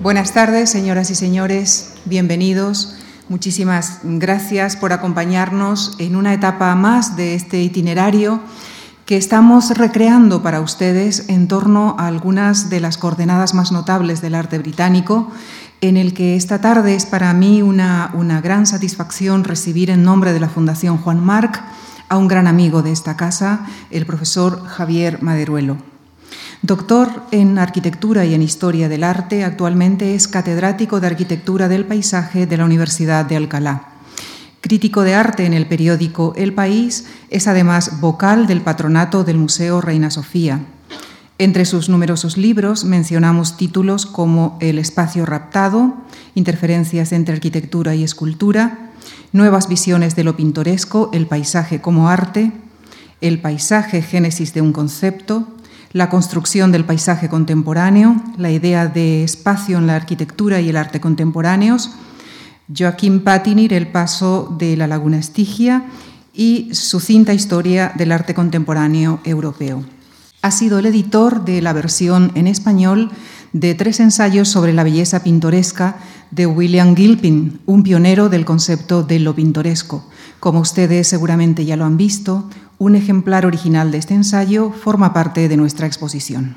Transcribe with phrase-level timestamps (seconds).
[0.00, 2.94] Buenas tardes, señoras y señores, bienvenidos.
[3.28, 8.40] Muchísimas gracias por acompañarnos en una etapa más de este itinerario
[9.06, 14.36] que estamos recreando para ustedes en torno a algunas de las coordenadas más notables del
[14.36, 15.32] arte británico,
[15.80, 20.32] en el que esta tarde es para mí una, una gran satisfacción recibir en nombre
[20.32, 21.60] de la Fundación Juan Marc
[22.08, 25.97] a un gran amigo de esta casa, el profesor Javier Maderuelo.
[26.62, 32.46] Doctor en Arquitectura y en Historia del Arte, actualmente es catedrático de Arquitectura del Paisaje
[32.46, 33.92] de la Universidad de Alcalá.
[34.60, 39.80] Crítico de arte en el periódico El País, es además vocal del patronato del Museo
[39.80, 40.66] Reina Sofía.
[41.38, 45.94] Entre sus numerosos libros mencionamos títulos como El espacio raptado,
[46.34, 48.90] Interferencias entre arquitectura y escultura,
[49.32, 52.50] Nuevas visiones de lo pintoresco, el paisaje como arte,
[53.20, 55.46] El paisaje, génesis de un concepto,
[55.92, 61.00] la construcción del paisaje contemporáneo, la idea de espacio en la arquitectura y el arte
[61.00, 61.92] contemporáneos,
[62.76, 65.86] Joaquín Patinir, El paso de la laguna Estigia
[66.34, 69.84] y su cinta Historia del arte contemporáneo europeo.
[70.42, 73.10] Ha sido el editor de la versión en español
[73.52, 75.96] de tres ensayos sobre la belleza pintoresca
[76.30, 80.04] de William Gilpin, un pionero del concepto de lo pintoresco.
[80.40, 85.48] Como ustedes seguramente ya lo han visto, un ejemplar original de este ensayo forma parte
[85.48, 86.56] de nuestra exposición.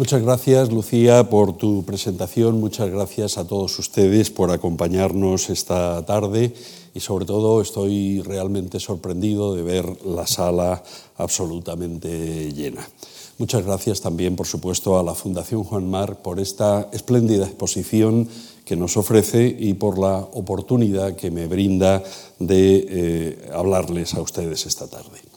[0.00, 2.58] Muchas gracias, Lucía, por tu presentación.
[2.58, 6.54] Muchas gracias a todos ustedes por acompañarnos esta tarde
[6.94, 10.82] y sobre todo estoy realmente sorprendido de ver la sala
[11.18, 12.88] absolutamente llena.
[13.36, 18.26] Muchas gracias también, por supuesto, a la Fundación Juan Mar por esta espléndida exposición
[18.64, 22.02] que nos ofrece y por la oportunidad que me brinda
[22.38, 25.29] de eh, hablarles a ustedes esta tarde.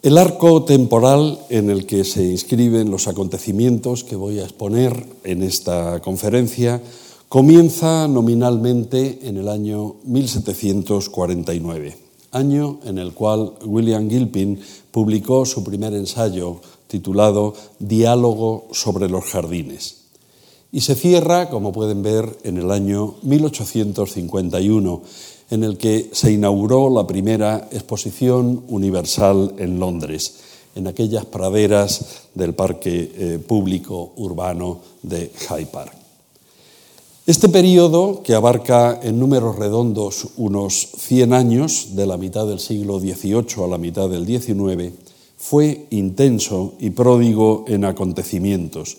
[0.00, 5.42] El arco temporal en el que se inscriben los acontecimientos que voy a exponer en
[5.42, 6.80] esta conferencia
[7.28, 11.96] comienza nominalmente en el año 1749,
[12.30, 14.60] año en el cual William Gilpin
[14.92, 19.96] publicó su primer ensayo titulado Diálogo sobre los jardines.
[20.70, 25.02] Y se cierra, como pueden ver, en el año 1851
[25.50, 30.34] en el que se inauguró la primera exposición universal en Londres,
[30.74, 35.92] en aquellas praderas del Parque eh, Público Urbano de Hyde Park.
[37.26, 42.98] Este periodo, que abarca en números redondos unos 100 años, de la mitad del siglo
[43.00, 44.94] XVIII a la mitad del XIX,
[45.36, 48.96] fue intenso y pródigo en acontecimientos,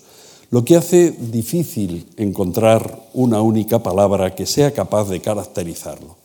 [0.50, 6.19] lo que hace difícil encontrar una única palabra que sea capaz de caracterizarlo.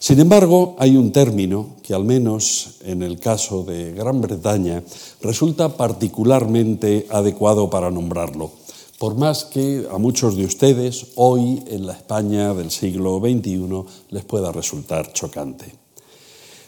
[0.00, 4.82] Sin embargo, hay un término que, al menos en el caso de Gran Bretaña,
[5.20, 8.50] resulta particularmente adecuado para nombrarlo,
[8.98, 14.24] por más que a muchos de ustedes hoy en la España del siglo XXI les
[14.24, 15.66] pueda resultar chocante.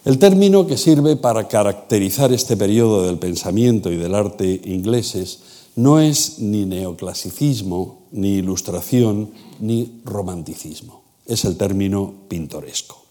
[0.05, 5.41] El término que sirve para caracterizar este periodo del pensamiento y del arte ingleses
[5.77, 11.01] no es ni neoclasicismo, ni ilustración, ni romanticismo.
[11.25, 13.02] Es el término pintoresco.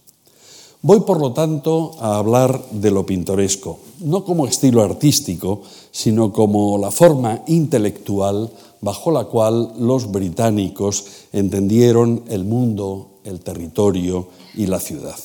[0.83, 5.61] Voy, por lo tanto, a hablar de lo pintoresco, no como estilo artístico,
[5.91, 8.49] sino como la forma intelectual
[8.81, 15.17] bajo la cual los británicos entendieron el mundo, el territorio y la ciudad.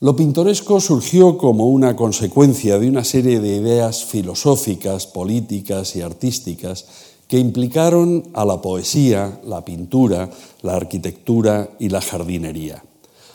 [0.00, 6.86] Lo pintoresco surgió como una consecuencia de una serie de ideas filosóficas, políticas y artísticas
[7.28, 10.30] que implicaron a la poesía, la pintura,
[10.62, 12.82] la arquitectura y la jardinería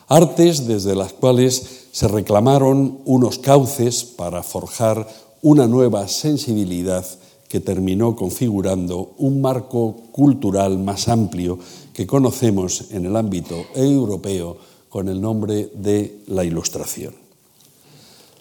[0.07, 5.07] artes desde las cuales se reclamaron unos cauces para forjar
[5.41, 7.05] una nueva sensibilidad
[7.47, 11.59] que terminó configurando un marco cultural más amplio
[11.93, 14.57] que conocemos en el ámbito europeo
[14.89, 17.13] con el nombre de la Ilustración.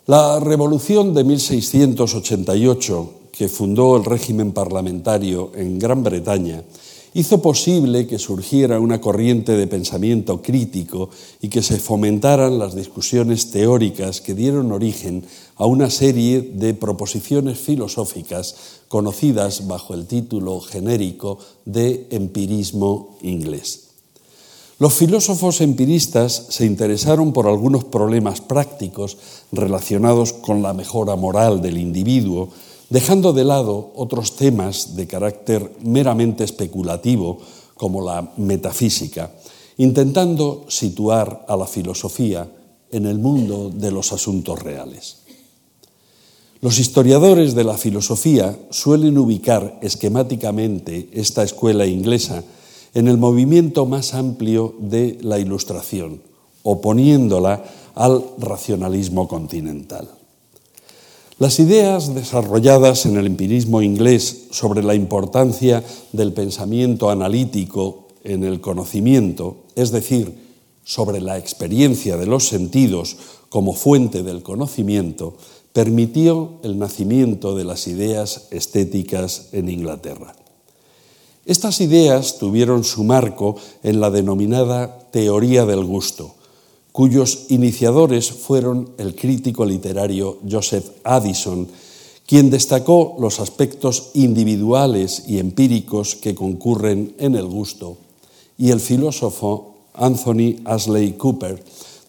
[0.07, 6.63] La revolución de 1688, que fundó el régimen parlamentario en Gran Bretaña,
[7.17, 11.09] hizo posible que surgiera una corriente de pensamiento crítico
[11.41, 15.25] y que se fomentaran las discusiones teóricas que dieron origen
[15.57, 18.55] a una serie de proposiciones filosóficas
[18.89, 23.85] conocidas bajo el título genérico de empirismo inglés.
[24.79, 29.17] Los filósofos empiristas se interesaron por algunos problemas prácticos
[29.53, 32.51] relacionados con la mejora moral del individuo,
[32.89, 37.39] dejando de lado otros temas de carácter meramente especulativo
[37.75, 39.33] como la metafísica,
[39.77, 42.49] intentando situar a la filosofía
[42.91, 45.19] en el mundo de los asuntos reales.
[46.63, 52.43] Los historiadores de la filosofía suelen ubicar esquemáticamente esta escuela inglesa
[52.95, 56.23] en el movimiento más amplio de la Ilustración,
[56.63, 57.63] oponiéndola
[57.95, 60.16] al racionalismo continental.
[61.39, 68.63] Las ideas desarrolladas en el empirismo inglés sobre la importancia del pensamiento analítico en el
[68.63, 70.33] conocimiento, es decir,
[70.83, 73.19] sobre la experiencia de los sentidos
[73.51, 75.37] como fuente del conocimiento,
[75.75, 80.35] permitió el nacimiento de las ideas estéticas en Inglaterra.
[81.45, 86.36] Estas ideas tuvieron su marco en la denominada teoría del gusto,
[86.97, 91.69] cuyos iniciadores fueron el crítico literario Joseph Addison,
[92.27, 97.99] quien destacó los aspectos individuales y empíricos que concurren en el gusto,
[98.57, 101.63] y el filósofo Anthony Ashley Cooper,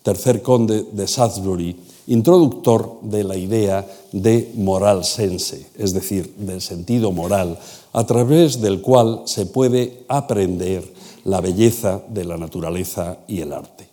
[0.04, 1.76] tercer conde de Salisbury,
[2.08, 7.60] introductor de la idea de moral sense, es decir, del sentido moral,
[7.92, 10.94] a través del cual se puede aprender
[11.26, 13.87] la belleza de la naturaleza y el arte.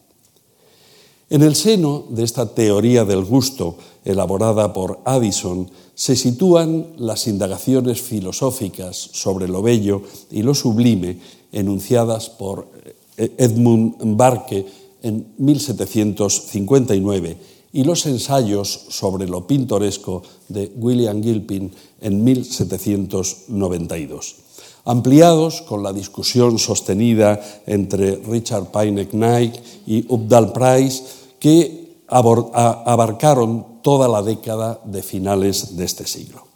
[1.35, 8.01] En el seno de esta teoría del gusto, elaborada por Addison, se sitúan las indagaciones
[8.01, 11.19] filosóficas sobre lo bello y lo sublime
[11.51, 12.69] enunciadas por
[13.17, 14.65] Edmund Barque
[15.03, 17.37] en 1759
[17.73, 24.37] y los ensayos sobre lo pintoresco de William Gilpin en 1792,
[24.85, 34.09] ampliados con la discusión sostenida entre Richard Payne Knight y Ubdal Price, que abarcaron toda
[34.09, 36.47] la década de finales de este siglo.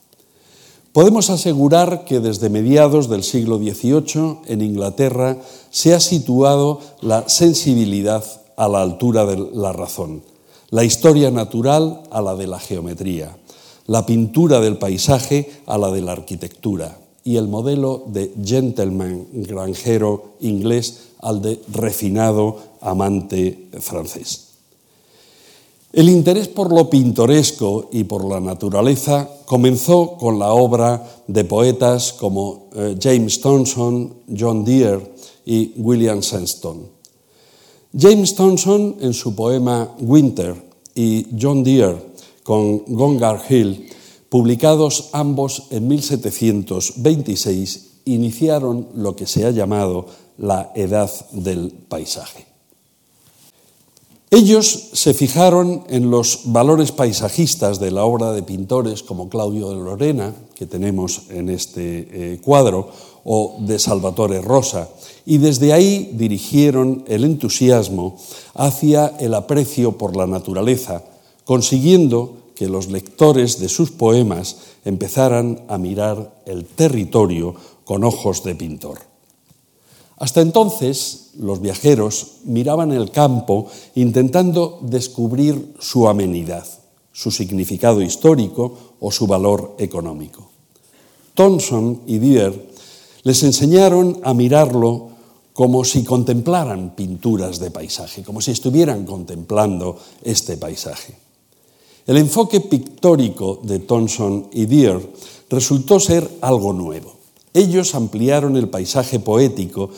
[0.94, 5.36] Podemos asegurar que desde mediados del siglo XVIII en Inglaterra
[5.68, 8.24] se ha situado la sensibilidad
[8.56, 10.22] a la altura de la razón
[10.70, 13.36] la historia natural a la de la geometría,
[13.86, 20.36] la pintura del paisaje a la de la arquitectura y el modelo de gentleman granjero
[20.40, 24.47] inglés al de refinado amante francés.
[25.90, 32.12] El interés por lo pintoresco y por la naturaleza comenzó con la obra de poetas
[32.12, 35.14] como eh, James Thomson, John Deere
[35.46, 36.82] y William Sandstone.
[37.98, 40.54] James Thomson en su poema Winter
[40.94, 41.96] y John Deere
[42.42, 43.88] con Gongar Hill,
[44.28, 50.04] publicados ambos en 1726, iniciaron lo que se ha llamado
[50.36, 52.47] la edad del paisaje.
[54.30, 59.76] Ellos se fijaron en los valores paisajistas de la obra de pintores como Claudio de
[59.76, 62.90] Lorena, que tenemos en este eh, cuadro,
[63.24, 64.90] o de Salvatore Rosa,
[65.24, 68.16] y desde ahí dirigieron el entusiasmo
[68.54, 71.04] hacia el aprecio por la naturaleza,
[71.44, 77.54] consiguiendo que los lectores de sus poemas empezaran a mirar el territorio
[77.84, 78.98] con ojos de pintor.
[80.18, 86.66] Hasta entonces, los viajeros miraban el campo intentando descubrir su amenidad,
[87.12, 90.50] su significado histórico o su valor económico.
[91.34, 92.68] Thomson y Deere
[93.22, 95.08] les enseñaron a mirarlo
[95.52, 101.16] como si contemplaran pinturas de paisaje, como si estuvieran contemplando este paisaje.
[102.06, 105.10] El enfoque pictórico de Thomson y Deere
[105.50, 107.16] resultó ser algo nuevo.
[107.54, 109.90] Ellos ampliaron el paisaje poético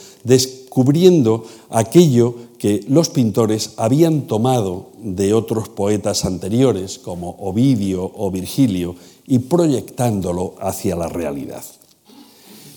[0.70, 8.94] descubriendo aquello que los pintores habían tomado de otros poetas anteriores, como Ovidio o Virgilio,
[9.26, 11.64] y proyectándolo hacia la realidad.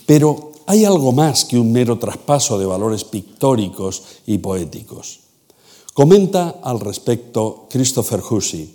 [0.07, 5.19] Pero hay algo más que un mero traspaso de valores pictóricos y poéticos.
[5.93, 8.73] Comenta al respecto Christopher Hussey.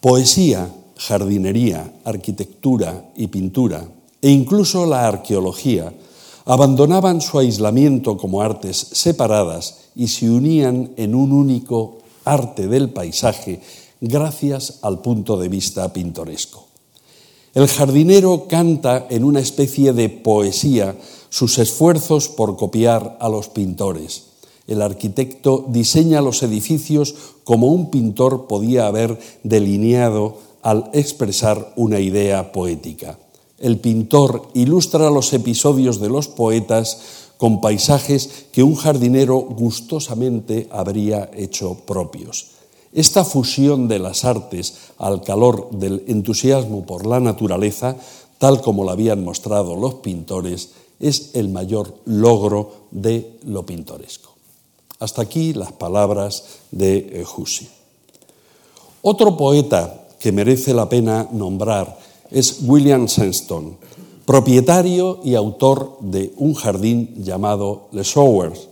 [0.00, 3.86] Poesía, jardinería, arquitectura y pintura
[4.20, 5.94] e incluso la arqueología
[6.50, 13.60] abandonaban su aislamiento como artes separadas y se unían en un único arte del paisaje
[14.00, 16.66] gracias al punto de vista pintoresco.
[17.54, 20.96] El jardinero canta en una especie de poesía
[21.28, 24.24] sus esfuerzos por copiar a los pintores.
[24.66, 27.14] El arquitecto diseña los edificios
[27.44, 33.16] como un pintor podía haber delineado al expresar una idea poética
[33.60, 36.98] el pintor ilustra los episodios de los poetas
[37.36, 42.48] con paisajes que un jardinero gustosamente habría hecho propios.
[42.92, 47.96] Esta fusión de las artes al calor del entusiasmo por la naturaleza,
[48.38, 54.30] tal como la habían mostrado los pintores, es el mayor logro de lo pintoresco.
[54.98, 57.68] Hasta aquí las palabras de Hussey.
[59.02, 61.98] Otro poeta que merece la pena nombrar
[62.30, 63.76] es William Shenstone,
[64.24, 68.68] propietario y autor de un jardín llamado Les Showers,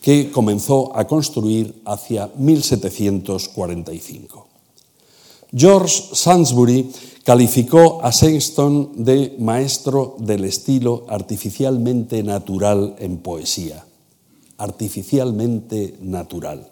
[0.00, 4.46] que comenzó a construir hacia 1745.
[5.54, 6.90] George Sansbury
[7.24, 13.84] calificó a Shenstone de maestro del estilo artificialmente natural en poesía.
[14.56, 16.68] Artificialmente natural.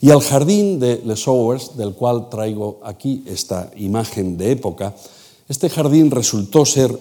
[0.00, 4.94] Y al jardín de Les Showers, del cual traigo aquí esta imagen de época,
[5.48, 6.98] este jardín resultó ser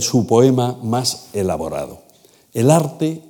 [0.00, 2.00] su poema más elaborado.
[2.52, 3.22] El arte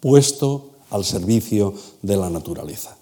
[0.00, 2.96] puesto al servicio de la naturaleza.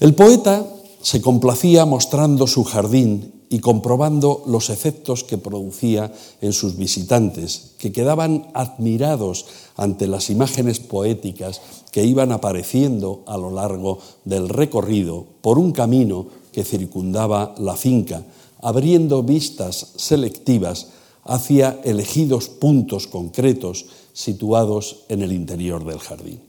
[0.00, 0.66] El poeta
[1.00, 6.10] se complacía mostrando su jardín y comprobando los efectos que producía
[6.40, 9.44] en sus visitantes, que quedaban admirados
[9.76, 11.60] ante las imágenes poéticas
[11.90, 18.24] que iban apareciendo a lo largo del recorrido por un camino que circundaba la finca,
[18.62, 20.88] abriendo vistas selectivas
[21.24, 26.40] hacia elegidos puntos concretos situados en el interior del jardín.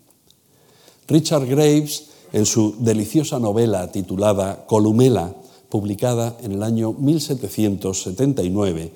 [1.08, 5.36] Richard Graves, en su deliciosa novela titulada Columela,
[5.70, 8.92] publicada en el año 1779,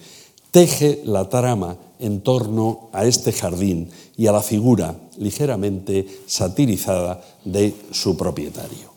[0.52, 7.76] teje la trama en torno a este jardín y a la figura ligeramente satirizada de
[7.92, 8.97] su propietario.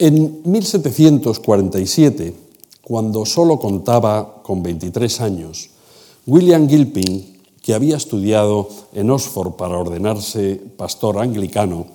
[0.00, 2.34] En 1747,
[2.80, 5.68] cuando solo contaba con 23 años,
[6.26, 11.88] William Gilpin, que había estudiado en Oxford para ordenarse pastor anglicano,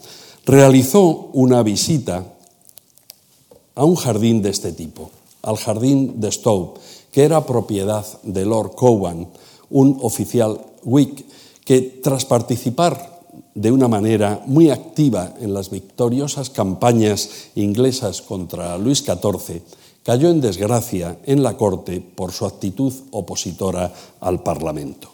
[0.45, 2.31] realizó una visita
[3.73, 5.09] a un jardín de este tipo,
[5.41, 6.75] al jardín de Stowe,
[7.11, 9.29] que era propiedad de Lord Cowan,
[9.71, 11.25] un oficial Whig,
[11.65, 13.14] que tras participar
[13.55, 19.61] de una manera muy activa en las victoriosas campañas inglesas contra Luis XIV,
[20.03, 25.09] cayó en desgracia en la corte por su actitud opositora al Parlamento.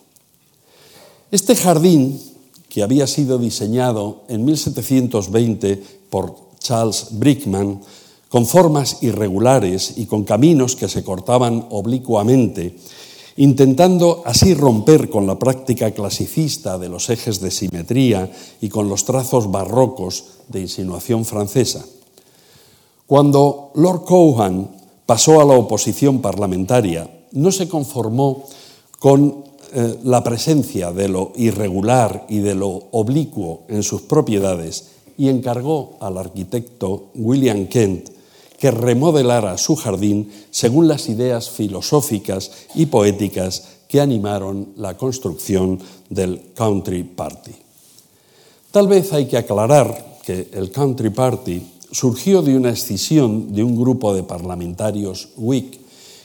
[1.31, 2.19] Este jardín,
[2.67, 7.79] que había sido diseñado en 1720 por Charles Brickman,
[8.27, 12.75] con formas irregulares y con caminos que se cortaban oblicuamente,
[13.38, 19.05] intentando así romper con la práctica clasicista de los ejes de simetría y con los
[19.05, 21.85] trazos barrocos de insinuación francesa.
[23.07, 24.69] Cuando Lord Cohan
[25.05, 28.45] pasó a la oposición parlamentaria, no se conformó
[29.00, 35.29] con eh, la presencia de lo irregular y de lo oblicuo en sus propiedades y
[35.29, 38.20] encargó al arquitecto William Kent
[38.61, 45.79] que remodelara su jardín según las ideas filosóficas y poéticas que animaron la construcción
[46.11, 47.53] del Country Party.
[48.69, 53.75] Tal vez hay que aclarar que el Country Party surgió de una escisión de un
[53.75, 55.79] grupo de parlamentarios Whig,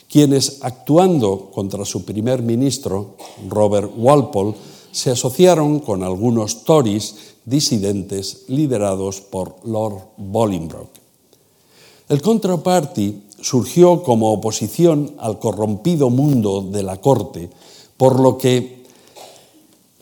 [0.07, 3.15] quienes, actuando contra su primer ministro,
[3.49, 4.53] Robert Walpole,
[4.91, 7.15] se asociaron con algunos Tories
[7.45, 11.06] disidentes liderados por Lord Bolingbroke.
[12.09, 17.49] El Contraparty surgió como oposición al corrompido mundo de la corte,
[17.97, 18.83] por lo que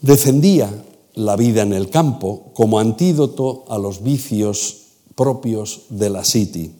[0.01, 0.69] defendía
[1.15, 4.77] la vida en el campo como antídoto a los vicios
[5.15, 6.71] propios de la City.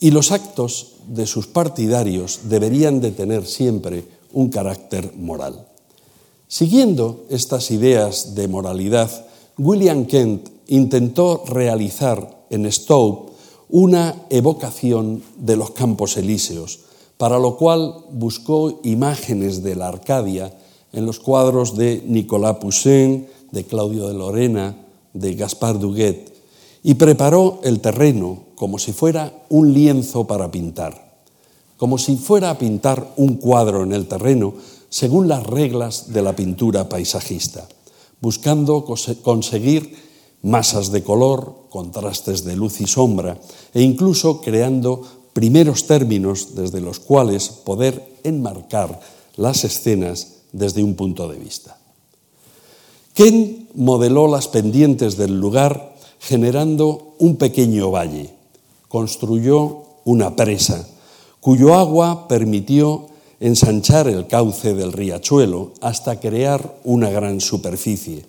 [0.00, 5.66] Y los actos de sus partidarios deberían de tener siempre un carácter moral.
[6.46, 13.27] Siguiendo estas ideas de moralidad, William Kent intentó realizar en Stowe
[13.68, 16.80] una evocación de los campos elíseos,
[17.16, 20.56] para lo cual buscó imágenes de la Arcadia
[20.92, 24.76] en los cuadros de Nicolas Poussin, de Claudio de Lorena,
[25.12, 26.32] de Gaspard Duguet,
[26.82, 31.20] y preparó el terreno como si fuera un lienzo para pintar,
[31.76, 34.54] como si fuera a pintar un cuadro en el terreno
[34.88, 37.68] según las reglas de la pintura paisajista,
[38.20, 38.84] buscando
[39.22, 40.07] conseguir
[40.42, 43.38] masas de color, contrastes de luz y sombra,
[43.74, 45.02] e incluso creando
[45.32, 49.00] primeros términos desde los cuales poder enmarcar
[49.36, 51.78] las escenas desde un punto de vista.
[53.14, 58.34] Ken modeló las pendientes del lugar generando un pequeño valle,
[58.88, 60.86] construyó una presa
[61.40, 63.06] cuyo agua permitió
[63.40, 68.24] ensanchar el cauce del riachuelo hasta crear una gran superficie.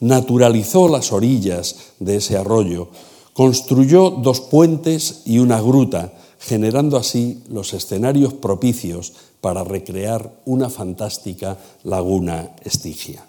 [0.00, 2.88] Naturalizó las orillas de ese arroyo,
[3.32, 11.58] construyó dos puentes y una gruta, generando así los escenarios propicios para recrear una fantástica
[11.84, 13.26] laguna estigia.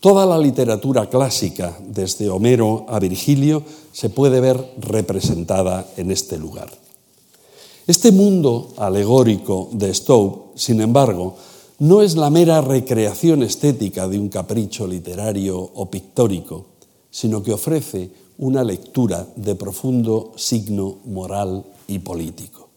[0.00, 6.70] Toda la literatura clásica, desde Homero a Virgilio, se puede ver representada en este lugar.
[7.88, 11.36] Este mundo alegórico de Stowe, sin embargo,
[11.78, 16.66] no es la mera recreación estética de un capricho literario o pictórico,
[17.10, 22.68] sino que ofrece una lectura de profundo signo moral y político.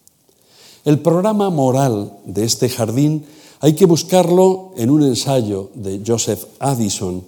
[0.85, 3.25] El programa moral de este jardín
[3.59, 7.23] hay que buscarlo en un ensayo de Joseph Addison,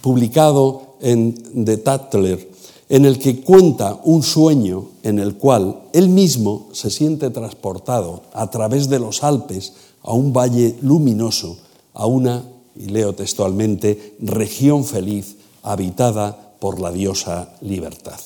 [0.00, 2.50] publicado en The Tattler,
[2.88, 8.50] en el que cuenta un sueño en el cual él mismo se siente transportado a
[8.50, 9.72] través de los Alpes
[10.02, 11.58] a un valle luminoso,
[11.94, 12.44] a una,
[12.76, 18.20] y leo textualmente, región feliz habitada por la diosa libertad.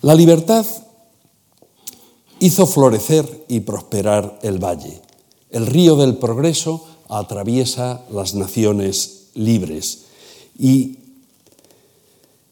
[0.00, 0.66] La libertad
[2.40, 5.00] hizo florecer y prosperar el valle.
[5.50, 10.06] El río del progreso atraviesa las naciones libres
[10.58, 10.98] y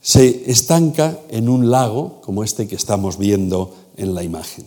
[0.00, 4.66] se estanca en un lago como este que estamos viendo en la imagen.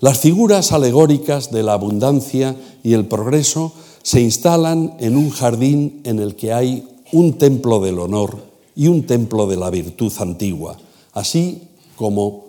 [0.00, 3.72] Las figuras alegóricas de la abundancia y el progreso
[4.02, 9.06] se instalan en un jardín en el que hay un templo del honor y un
[9.06, 10.76] templo de la virtud antigua,
[11.14, 11.62] así
[11.96, 12.44] como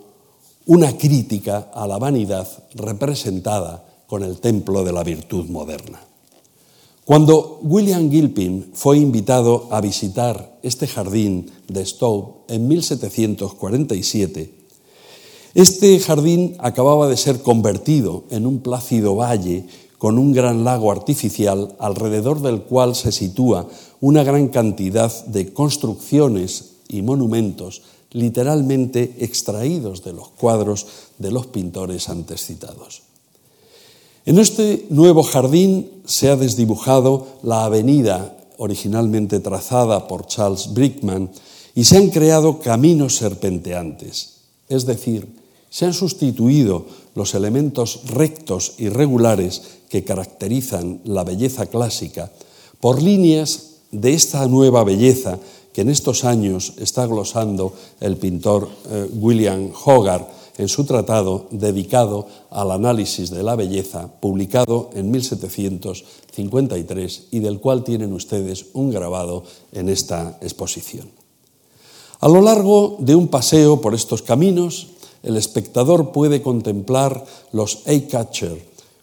[0.66, 6.00] una crítica a la vanidad representada con el templo de la virtud moderna.
[7.06, 14.57] Cuando William Gilpin fue invitado a visitar este jardín de Stowe en 1747,
[15.54, 19.66] este jardín acababa de ser convertido en un plácido valle
[19.98, 23.66] con un gran lago artificial alrededor del cual se sitúa
[24.00, 30.86] una gran cantidad de construcciones y monumentos literalmente extraídos de los cuadros
[31.18, 33.02] de los pintores antes citados.
[34.24, 41.30] En este nuevo jardín se ha desdibujado la avenida originalmente trazada por Charles Brickman
[41.74, 44.34] y se han creado caminos serpenteantes,
[44.68, 45.37] es decir,
[45.70, 52.30] se han sustituido los elementos rectos y regulares que caracterizan la belleza clásica
[52.80, 55.38] por líneas de esta nueva belleza
[55.72, 62.26] que en estos años está glosando el pintor eh, William Hogarth en su tratado dedicado
[62.50, 69.44] al análisis de la belleza, publicado en 1753 y del cual tienen ustedes un grabado
[69.72, 71.08] en esta exposición.
[72.20, 74.88] A lo largo de un paseo por estos caminos,
[75.28, 78.58] el espectador puede contemplar los eye-catcher,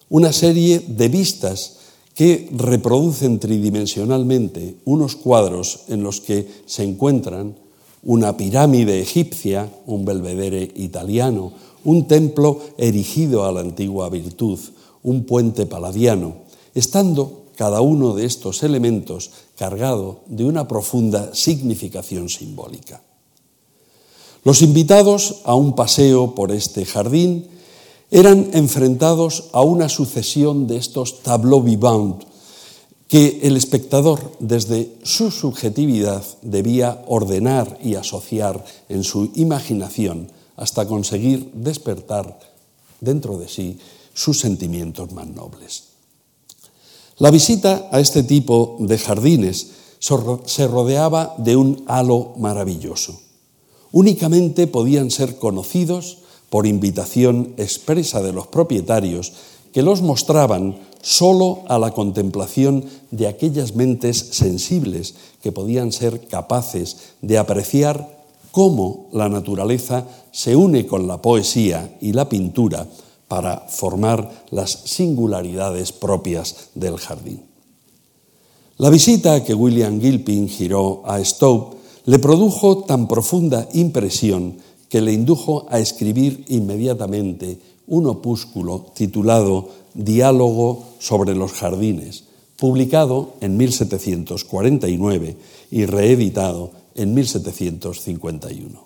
[0.10, 1.78] una serie de vistas
[2.16, 7.56] que reproducen tridimensionalmente unos cuadros en los que se encuentran
[8.02, 14.60] una pirámide egipcia, un belvedere italiano, un templo erigido a la antigua virtud,
[15.04, 16.38] un puente paladiano,
[16.74, 23.02] estando cada uno de estos elementos cargado de una profunda significación simbólica.
[24.46, 27.48] Los invitados a un paseo por este jardín
[28.12, 32.28] eran enfrentados a una sucesión de estos tableaux vivants
[33.08, 41.50] que el espectador, desde su subjetividad, debía ordenar y asociar en su imaginación hasta conseguir
[41.54, 42.40] despertar
[43.02, 43.80] dentro de sí
[44.14, 45.86] sus sentimientos más nobles.
[47.18, 53.25] La visita a este tipo de jardines se rodeaba de un halo maravilloso.
[53.96, 56.18] Únicamente podían ser conocidos
[56.50, 59.32] por invitación expresa de los propietarios
[59.72, 67.16] que los mostraban solo a la contemplación de aquellas mentes sensibles que podían ser capaces
[67.22, 68.20] de apreciar
[68.52, 72.86] cómo la naturaleza se une con la poesía y la pintura
[73.30, 77.46] para formar las singularidades propias del jardín.
[78.76, 81.75] La visita que William Gilpin giró a Stowe
[82.06, 84.58] le produjo tan profunda impresión
[84.90, 92.26] que le indujo a escribir inmediatamente un opúsculo titulado Diálogo sobre los jardines,
[92.58, 95.38] publicado en 1749
[95.72, 98.86] y reeditado en 1751.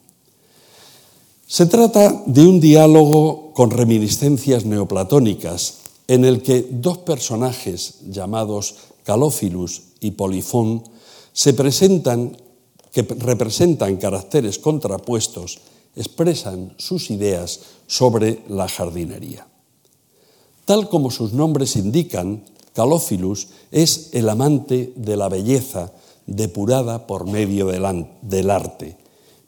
[1.48, 9.82] Se trata de un diálogo con reminiscencias neoplatónicas en el que dos personajes llamados Calófilus
[10.00, 10.84] y Polifón
[11.34, 12.38] se presentan
[12.92, 15.60] que representan caracteres contrapuestos
[15.96, 19.48] expresan sus ideas sobre la jardinería.
[20.66, 25.92] Tal como sus nombres indican, Calófilus es el amante de la belleza
[26.28, 28.98] depurada por medio del arte,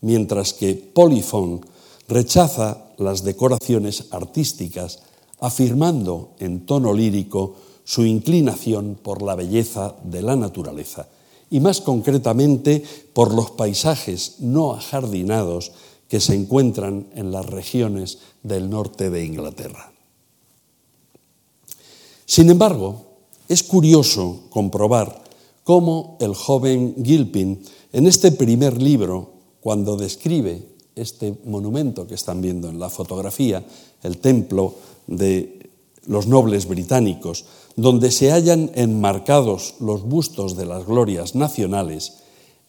[0.02, 1.62] mientras que Polifón
[2.08, 5.00] rechaza las decoraciones artísticas,
[5.40, 11.08] afirmando en tono lírico su inclinación por la belleza de la naturaleza
[11.52, 12.84] y más concretamente
[13.14, 15.74] por los paisajes no ajardinados
[16.08, 19.92] que se encuentran en las regiones del norte de Inglaterra.
[22.26, 23.06] Sin embargo,
[23.48, 25.22] es curioso comprobar
[25.64, 27.62] cómo el joven Gilpin,
[27.92, 33.64] en este primer libro, cuando describe este monumento que están viendo en la fotografía,
[34.04, 34.76] el templo
[35.08, 35.61] de
[36.06, 42.18] los nobles británicos, donde se hallan enmarcados los bustos de las glorias nacionales,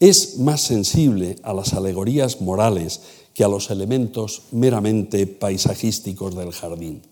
[0.01, 3.01] es más sensible a las alegorías morales
[3.35, 7.03] que a los elementos meramente paisajísticos del jardín,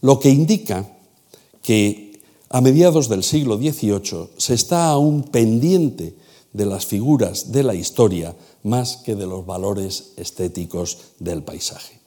[0.00, 0.86] lo que indica
[1.62, 6.16] que a mediados del siglo XVIII se está aún pendiente
[6.52, 12.00] de las figuras de la historia más que de los valores estéticos del paisaje.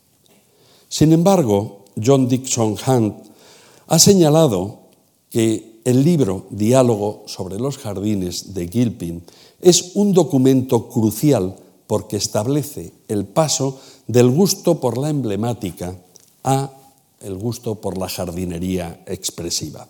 [0.89, 3.30] Sin embargo, John Dixon Hunt
[3.91, 4.87] ha señalado
[5.29, 9.21] que el libro Diálogo sobre los jardines de Gilpin
[9.59, 15.93] es un documento crucial porque establece el paso del gusto por la emblemática
[16.45, 16.71] a
[17.19, 19.89] el gusto por la jardinería expresiva.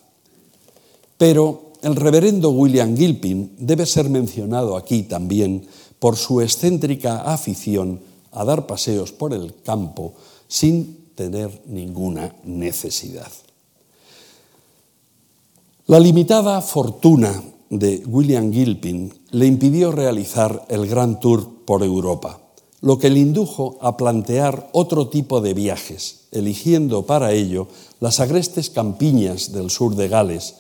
[1.20, 5.68] Pero el reverendo William Gilpin debe ser mencionado aquí también
[6.00, 10.16] por su excéntrica afición a dar paseos por el campo
[10.48, 13.32] sin tener ninguna necesidad.
[15.88, 22.40] La limitada fortuna de William Gilpin le impidió realizar el Gran Tour por Europa,
[22.82, 27.68] lo que le indujo a plantear otro tipo de viajes, eligiendo para ello
[28.00, 30.54] las agrestes campiñas del sur de Gales,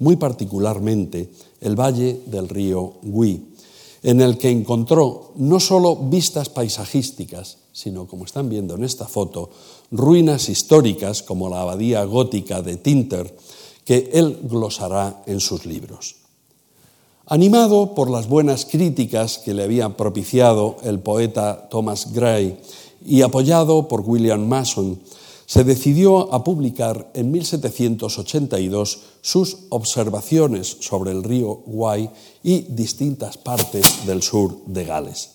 [0.00, 3.54] muy particularmente el valle del río Gui,
[4.02, 9.50] en el que encontró no solo vistas paisajísticas, sino, como están viendo en esta foto,
[9.92, 13.36] ruinas históricas como la abadía gótica de Tinter,
[13.84, 16.16] que él glosará en sus libros.
[17.26, 22.58] Animado por las buenas críticas que le había propiciado el poeta Thomas Gray
[23.04, 25.00] y apoyado por William Mason,
[25.46, 32.10] se decidió a publicar en 1782 sus observaciones sobre el río Wye
[32.42, 35.30] y distintas partes del sur de Gales.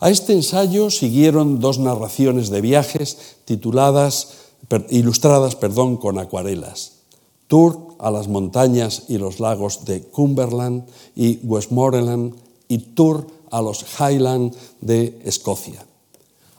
[0.00, 4.28] A este ensayo siguieron dos narraciones de viajes tituladas,
[4.90, 6.97] ilustradas perdón, con acuarelas.
[7.48, 10.84] Tour a las montañas y los lagos de Cumberland
[11.16, 12.34] y Westmoreland
[12.68, 15.84] y Tour a los Highlands de Escocia.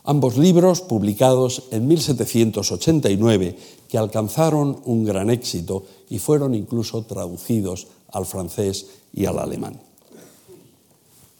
[0.03, 8.25] Ambos libros publicados en 1789 que alcanzaron un gran éxito y fueron incluso traducidos al
[8.25, 9.79] francés y al alemán.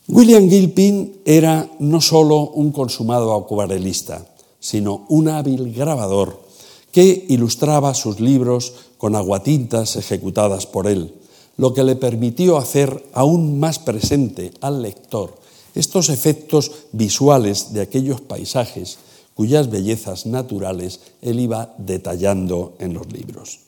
[0.08, 4.26] William Gilpin era no solo un consumado acuarelista,
[4.60, 6.49] sino un hábil grabador
[6.92, 11.14] que ilustraba sus libros con aguatintas ejecutadas por él,
[11.58, 15.40] lo que le permitió hacer aún más presente al lector
[15.76, 18.98] estos efectos visuales de aquellos paisajes
[19.34, 23.60] cuyas bellezas naturales él iba detallando en los libros.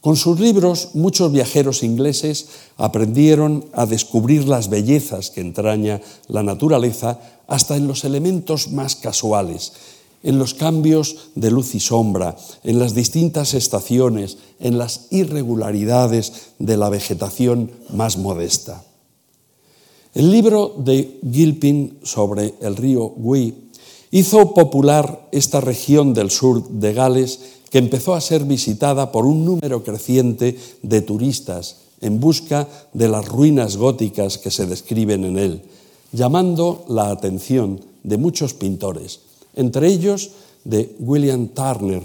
[0.00, 2.46] Con sus libros, muchos viajeros ingleses
[2.76, 9.72] aprendieron a descubrir las bellezas que entraña la naturaleza hasta en los elementos más casuales,
[10.22, 16.76] en los cambios de luz y sombra, en las distintas estaciones, en las irregularidades de
[16.76, 18.84] la vegetación más modesta.
[20.14, 23.54] El libro de Gilpin sobre el río Wye
[24.10, 29.46] hizo popular esta región del sur de Gales que empezó a ser visitada por un
[29.46, 35.62] número creciente de turistas en busca de las ruinas góticas que se describen en él,
[36.12, 39.20] llamando la atención de muchos pintores,
[39.54, 40.30] entre ellos
[40.64, 42.02] de William Turner,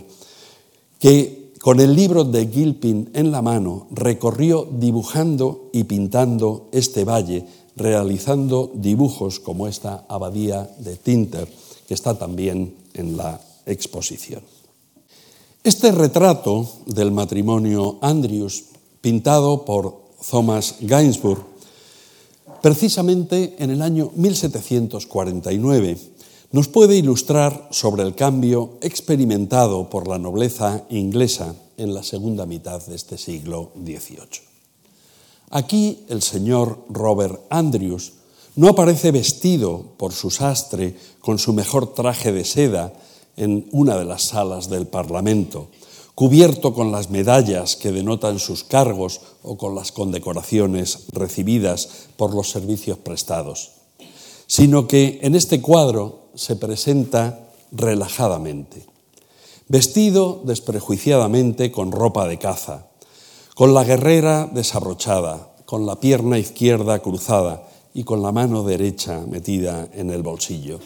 [0.99, 7.45] que con el libro de Gilpin en la mano recorrió dibujando y pintando este valle,
[7.75, 11.47] realizando dibujos como esta abadía de Tinter,
[11.87, 14.41] que está también en la exposición.
[15.63, 18.63] Este retrato del matrimonio Andrews,
[19.01, 21.43] pintado por Thomas Gainsbourg,
[22.61, 25.97] precisamente en el año 1749,
[26.51, 32.85] nos puede ilustrar sobre el cambio experimentado por la nobleza inglesa en la segunda mitad
[32.85, 34.47] de este siglo XVIII.
[35.49, 38.13] Aquí el señor Robert Andrews
[38.55, 42.93] no aparece vestido por su sastre con su mejor traje de seda
[43.37, 45.69] en una de las salas del Parlamento,
[46.15, 52.49] cubierto con las medallas que denotan sus cargos o con las condecoraciones recibidas por los
[52.49, 53.73] servicios prestados,
[54.47, 58.85] sino que en este cuadro se presenta relajadamente,
[59.67, 62.87] vestido desprejuiciadamente con ropa de caza,
[63.55, 69.89] con la guerrera desabrochada, con la pierna izquierda cruzada y con la mano derecha metida
[69.93, 70.79] en el bolsillo,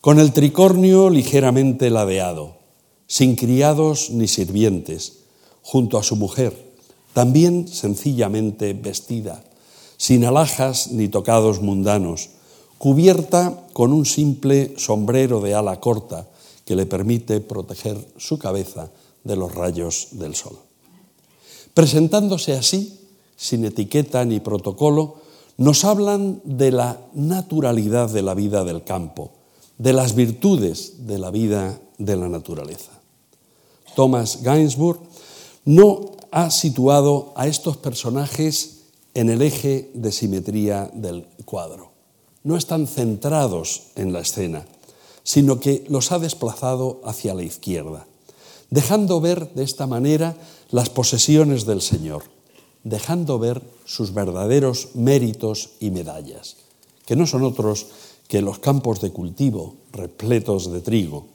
[0.00, 2.56] con el tricornio ligeramente ladeado,
[3.06, 5.18] sin criados ni sirvientes,
[5.62, 6.56] junto a su mujer,
[7.12, 9.44] también sencillamente vestida,
[9.98, 12.30] sin alhajas ni tocados mundanos,
[12.80, 16.24] cubierta con un simple sombrero de ala corta
[16.64, 18.88] que le permite proteger su cabeza
[19.22, 20.56] de los rayos del sol.
[21.74, 22.98] Presentándose así,
[23.36, 25.16] sin etiqueta ni protocolo,
[25.58, 29.32] nos hablan de la naturalidad de la vida del campo,
[29.76, 32.92] de las virtudes de la vida de la naturaleza.
[33.94, 35.00] Thomas Gainsbourg
[35.66, 41.89] no ha situado a estos personajes en el eje de simetría del cuadro.
[42.42, 44.66] No están centrados en la escena,
[45.22, 48.06] sino que los ha desplazado hacia la izquierda,
[48.70, 50.36] dejando ver de esta manera
[50.70, 52.24] las posesiones del Señor
[52.84, 56.56] dejando ver sus verdaderos méritos y medallas,
[57.06, 57.86] que no son otros
[58.28, 61.26] que los campos de cultivo repletos de trigo,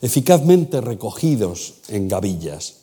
[0.00, 2.76] eficazmente recogidos en gavillas,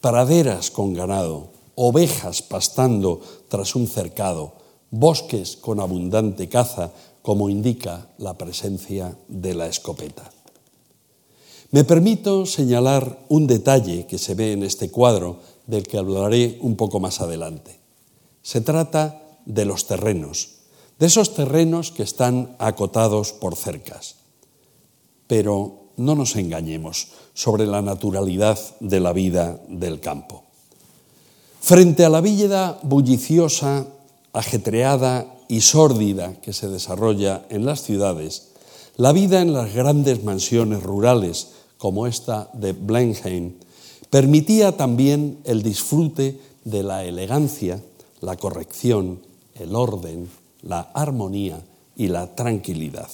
[0.00, 4.54] praderas con ganado, ovejas pastando tras un cercado,
[4.92, 10.30] bosques con abundante caza, como indica la presencia de la escopeta.
[11.72, 16.76] Me permito señalar un detalle que se ve en este cuadro del que hablaré un
[16.76, 17.80] poco más adelante.
[18.42, 24.16] Se trata de los terrenos, de esos terrenos que están acotados por cercas.
[25.26, 30.44] Pero no nos engañemos sobre la naturalidad de la vida del campo.
[31.60, 33.86] Frente a la vida bulliciosa,
[34.32, 38.48] ajetreada y sórdida que se desarrolla en las ciudades,
[38.96, 43.54] la vida en las grandes mansiones rurales, como esta de Blenheim,
[44.12, 47.82] Permitía también el disfrute de la elegancia,
[48.20, 49.22] la corrección,
[49.54, 50.28] el orden,
[50.60, 51.64] la armonía
[51.96, 53.08] y la tranquilidad.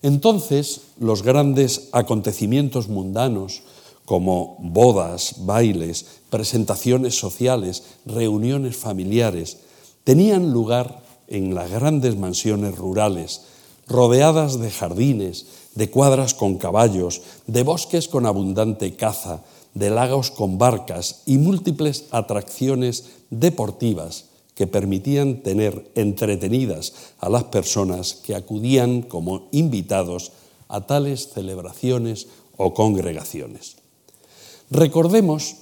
[0.00, 3.64] Entonces, los grandes acontecimientos mundanos,
[4.04, 9.61] como bodas, bailes, presentaciones sociales, reuniones familiares,
[10.04, 13.42] tenían lugar en las grandes mansiones rurales,
[13.86, 19.42] rodeadas de jardines, de cuadras con caballos, de bosques con abundante caza,
[19.74, 28.14] de lagos con barcas y múltiples atracciones deportivas que permitían tener entretenidas a las personas
[28.14, 30.32] que acudían como invitados
[30.68, 33.76] a tales celebraciones o congregaciones.
[34.70, 35.56] Recordemos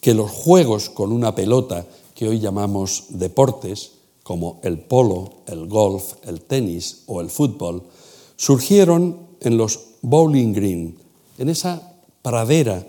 [0.00, 6.14] que los juegos con una pelota que hoy llamamos deportes, como el polo, el golf,
[6.24, 7.82] el tenis o el fútbol,
[8.36, 10.96] surgieron en los bowling green,
[11.38, 12.86] en esa pradera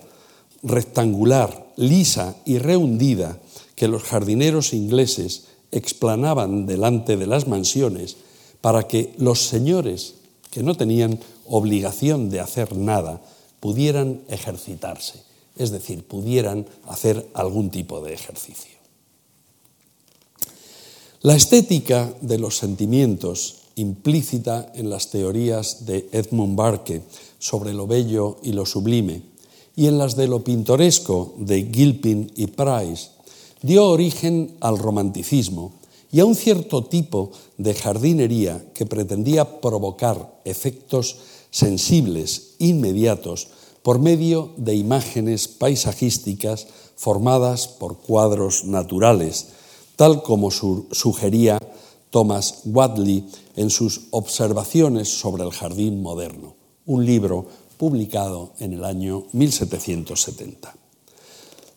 [0.62, 3.39] rectangular, lisa y rehundida
[3.75, 8.17] que los jardineros ingleses explanaban delante de las mansiones
[8.62, 10.15] para que los señores,
[10.51, 13.21] que no tenían obligación de hacer nada,
[13.59, 15.23] pudieran ejercitarse,
[15.57, 18.72] es decir, pudieran hacer algún tipo de ejercicio.
[21.23, 27.01] La estética de los sentimientos implícita en las teorías de Edmund Burke
[27.39, 29.21] sobre lo bello y lo sublime
[29.73, 33.12] y en las de lo pintoresco de Gilpin y Price,
[33.62, 35.71] dio origen al romanticismo
[36.12, 41.19] y a un cierto tipo de jardinería que pretendía provocar efectos
[41.51, 43.47] sensibles, inmediatos,
[43.81, 49.47] por medio de imágenes paisajísticas formadas por cuadros naturales,
[49.95, 51.60] tal como sugería
[52.10, 57.45] Thomas Wadley en sus Observaciones sobre el Jardín Moderno, un libro
[57.77, 60.75] publicado en el año 1770.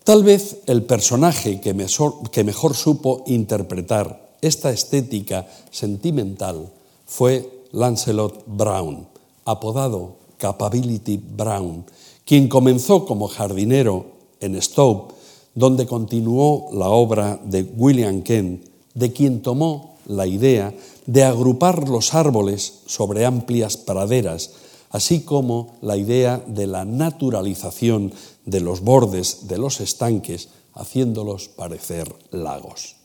[0.04, 6.70] Tal vez el personaje que mejor, supo interpretar esta estética sentimental
[7.06, 9.08] fue Lancelot Brown,
[9.44, 11.84] apodado Capability Brown,
[12.24, 14.06] quien comenzó como jardinero
[14.38, 15.08] en Stowe,
[15.56, 20.72] donde continuó la obra de William Kent, de quien tomó la idea
[21.06, 24.50] de agrupar los árboles sobre amplias praderas
[24.90, 28.12] así como la idea de la naturalización
[28.44, 32.96] de los bordes de los estanques, haciéndolos parecer lagos.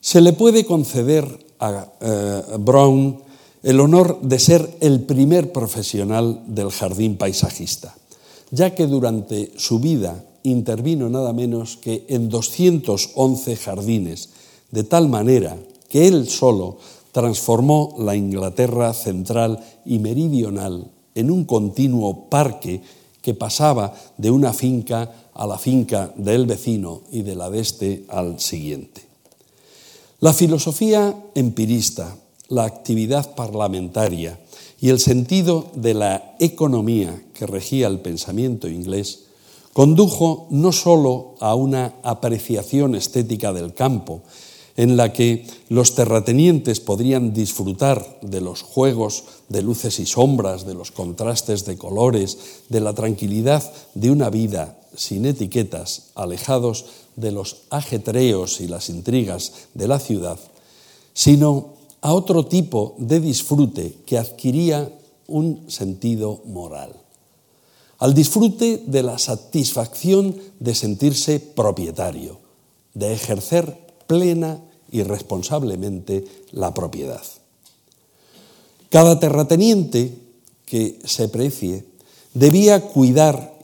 [0.00, 3.22] Se le puede conceder a eh, Brown
[3.62, 7.94] el honor de ser el primer profesional del jardín paisajista,
[8.50, 14.30] ya que durante su vida intervino nada menos que en 211 jardines,
[14.70, 15.56] de tal manera
[15.88, 16.78] que él solo
[17.12, 22.80] transformó la Inglaterra central y meridional en un continuo parque
[23.20, 28.04] que pasaba de una finca a la finca del vecino y de la de este
[28.08, 29.02] al siguiente.
[30.20, 32.16] La filosofía empirista,
[32.48, 34.38] la actividad parlamentaria
[34.80, 39.21] y el sentido de la economía que regía el pensamiento inglés
[39.72, 44.22] condujo no sólo a una apreciación estética del campo,
[44.76, 50.74] en la que los terratenientes podrían disfrutar de los juegos de luces y sombras, de
[50.74, 57.62] los contrastes de colores, de la tranquilidad de una vida sin etiquetas, alejados de los
[57.70, 60.38] ajetreos y las intrigas de la ciudad,
[61.12, 64.90] sino a otro tipo de disfrute que adquiría
[65.28, 67.01] un sentido moral,
[68.02, 72.40] al disfrute de la satisfacción de sentirse propietario,
[72.94, 74.60] de ejercer plena
[74.90, 77.22] y responsablemente la propiedad.
[78.90, 80.18] Cada terrateniente
[80.66, 81.84] que se precie
[82.34, 83.56] debía cuidar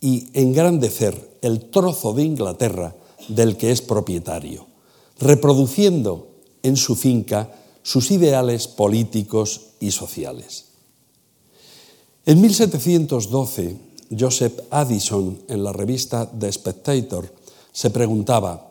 [0.00, 2.94] y engrandecer el trozo de Inglaterra
[3.26, 4.68] del que es propietario,
[5.18, 6.28] reproduciendo
[6.62, 7.50] en su finca
[7.82, 10.69] sus ideales políticos y sociales.
[12.26, 13.76] En 1712,
[14.18, 17.32] Joseph Addison, en la revista The Spectator,
[17.72, 18.70] se preguntaba,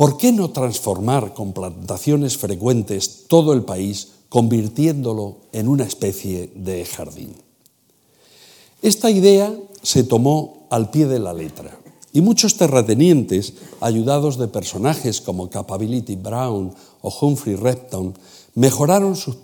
[0.00, 6.86] ¿Por qué no transformar con plantaciones frecuentes todo el país, convirtiéndolo en una especie de
[6.86, 7.34] jardín?
[8.80, 11.78] Esta idea se tomó al pie de la letra
[12.14, 18.14] y muchos terratenientes, ayudados de personajes como Capability Brown o Humphrey Repton,
[18.54, 19.36] mejoraron sus,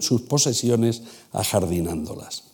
[0.00, 2.44] sus posesiones ajardinándolas.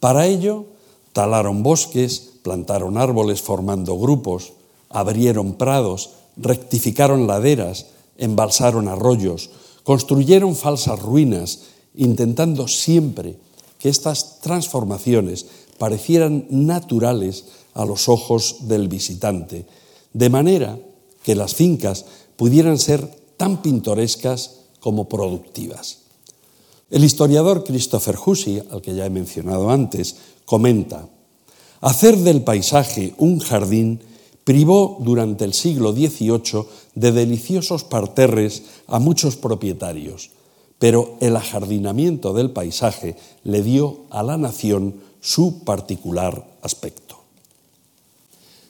[0.00, 0.66] Para ello,
[1.12, 4.52] talaron bosques, plantaron árboles formando grupos,
[4.88, 9.50] abrieron prados, rectificaron laderas, embalsaron arroyos,
[9.82, 11.60] construyeron falsas ruinas,
[11.94, 13.38] intentando siempre
[13.78, 15.46] que estas transformaciones
[15.78, 17.44] parecieran naturales
[17.74, 19.66] a los ojos del visitante,
[20.12, 20.78] de manera
[21.22, 22.04] que las fincas
[22.36, 25.98] pudieran ser tan pintorescas como productivas.
[26.90, 31.08] El historiador Christopher Hussey, al que ya he mencionado antes, comenta,
[31.80, 34.00] hacer del paisaje un jardín
[34.44, 36.64] privó durante el siglo XVIII
[36.94, 40.30] de deliciosos parterres a muchos propietarios,
[40.78, 47.18] pero el ajardinamiento del paisaje le dio a la nación su particular aspecto.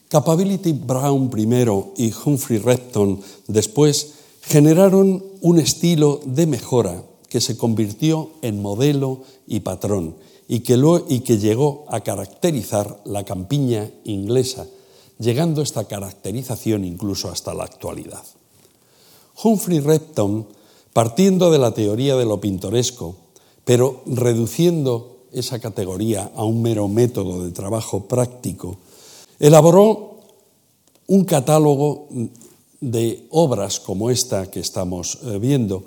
[0.09, 8.31] Capability Brown primero y Humphrey Repton después generaron un estilo de mejora que se convirtió
[8.43, 10.17] en modelo y patrón
[10.49, 14.67] y que, llegó a caracterizar la campiña inglesa
[15.19, 18.23] llegando esta caracterización incluso hasta la actualidad.
[19.43, 20.49] Humphrey Repton,
[20.93, 23.17] partiendo de la teoría de lo pintoresco,
[23.65, 28.79] pero reduciendo esa categoría a un mero método de trabajo práctico,
[29.39, 30.21] elaboró
[31.07, 32.09] un catálogo
[32.81, 35.85] de obras como esta que estamos eh, viendo,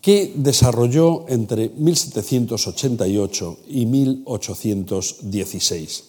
[0.00, 6.04] que desarrolló entre 1788 y 1816.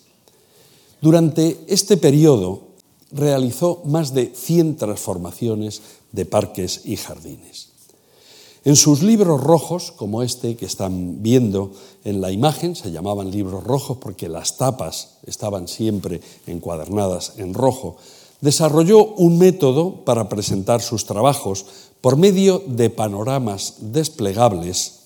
[1.01, 2.61] Durante este periodo
[3.11, 5.81] realizó más de 100 transformaciones
[6.11, 7.73] de parques y jardines.
[8.65, 11.71] En sus libros rojos, como este que están viendo
[12.05, 17.97] en la imagen, se llamaban libros rojos porque las tapas estaban siempre encuadernadas en rojo,
[18.43, 21.65] desarrolló un método para presentar sus trabajos
[22.01, 25.03] por medio de panoramas desplegables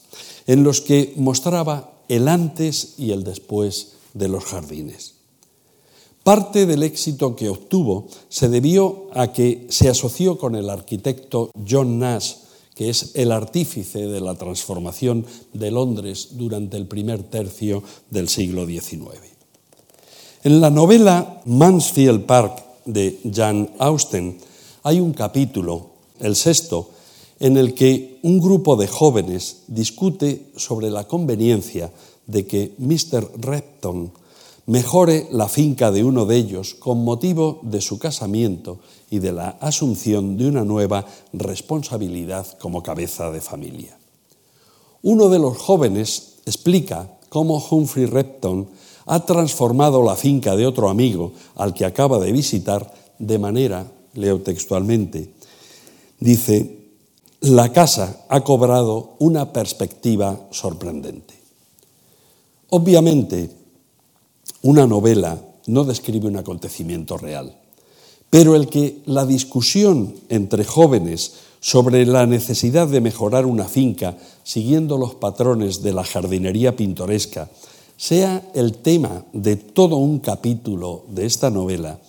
[0.47, 5.13] en los que mostraba el antes y el después de los jardines.
[6.23, 11.99] Parte del éxito que obtuvo se debió a que se asoció con el arquitecto John
[11.99, 12.33] Nash,
[12.73, 18.65] que es el artífice de la transformación de Londres durante el primer tercio del siglo
[18.65, 19.21] XIX.
[20.43, 24.39] En la novela Mansfield Park de Jan Austen
[24.83, 26.89] hay un capítulo, el sexto,
[27.39, 31.91] en el que un grupo de jóvenes discute sobre la conveniencia
[32.25, 33.29] de que Mr.
[33.37, 34.11] Repton
[34.65, 38.79] mejore la finca de uno de ellos con motivo de su casamiento
[39.09, 43.97] y de la asunción de una nueva responsabilidad como cabeza de familia.
[45.03, 48.67] Uno de los jóvenes explica cómo Humphrey Repton
[49.07, 54.41] ha transformado la finca de otro amigo al que acaba de visitar de manera, leo
[54.41, 55.33] textualmente,
[56.19, 56.77] dice,
[57.41, 61.33] la casa ha cobrado una perspectiva sorprendente.
[62.69, 63.49] Obviamente,
[64.63, 67.57] una novela no describe un acontecimiento real,
[68.29, 74.97] pero el que la discusión entre jóvenes sobre la necesidad de mejorar una finca siguiendo
[74.97, 77.49] los patrones de la jardinería pintoresca
[77.97, 81.99] sea el tema de todo un capítulo de esta novela,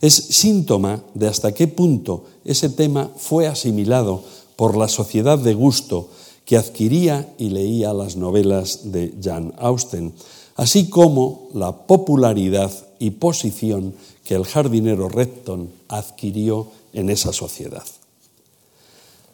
[0.00, 4.22] es síntoma de hasta qué punto ese tema fue asimilado
[4.56, 6.08] por la sociedad de gusto
[6.44, 10.12] que adquiría y leía las novelas de Jan Austen,
[10.56, 13.94] así como la popularidad y posición
[14.24, 17.84] que el jardinero Repton adquirió en esa sociedad.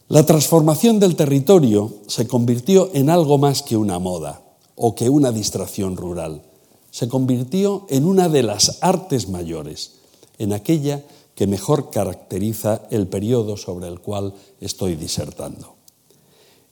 [0.09, 4.43] La transformación del territorio se convirtió en algo más que una moda
[4.85, 6.43] o que una distracción rural.
[6.91, 9.93] Se convirtió en una de las artes mayores,
[10.39, 11.05] en aquella
[11.37, 15.77] que mejor caracteriza el periodo sobre el cual estoy disertando.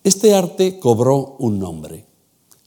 [0.02, 2.04] Este arte cobró un nombre,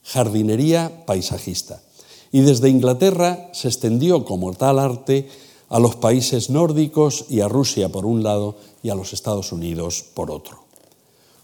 [0.03, 1.83] jardinería paisajista,
[2.31, 5.27] y desde Inglaterra se extendió como tal arte
[5.67, 10.05] a los países nórdicos y a Rusia por un lado y a los Estados Unidos
[10.13, 10.62] por otro.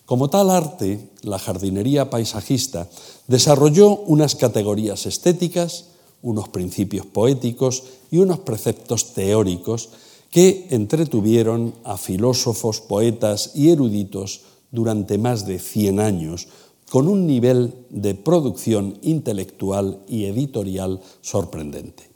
[0.10, 2.89] Como tal arte, la jardinería paisajista
[3.28, 5.89] desarrolló unas categorías estéticas,
[6.24, 9.89] unos principios poéticos y unos preceptos teóricos
[10.32, 14.41] que entretuvieron a filósofos, poetas y eruditos
[14.72, 16.47] durante más de 100 años,
[16.89, 22.10] con un nivel de producción intelectual y editorial sorprendente.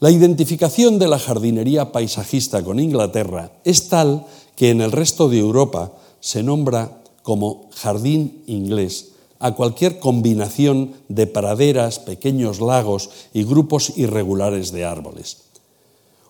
[0.00, 4.24] La identificación de la jardinería paisajista con Inglaterra es tal
[4.56, 11.26] que en el resto de Europa se nombra como jardín inglés a cualquier combinación de
[11.26, 15.38] praderas, pequeños lagos y grupos irregulares de árboles.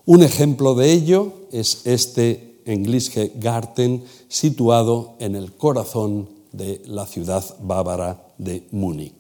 [0.05, 7.45] Un ejemplo de ello es este Englische Garten situado en el corazón de la ciudad
[7.61, 9.15] bávara de Múnich.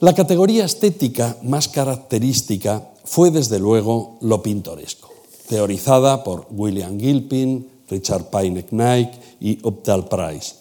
[0.00, 5.10] La categoría estética más característica fue desde luego lo pintoresco,
[5.48, 9.10] teorizada por William Gilpin, Richard Payne Knight
[9.40, 10.54] y Optal Price.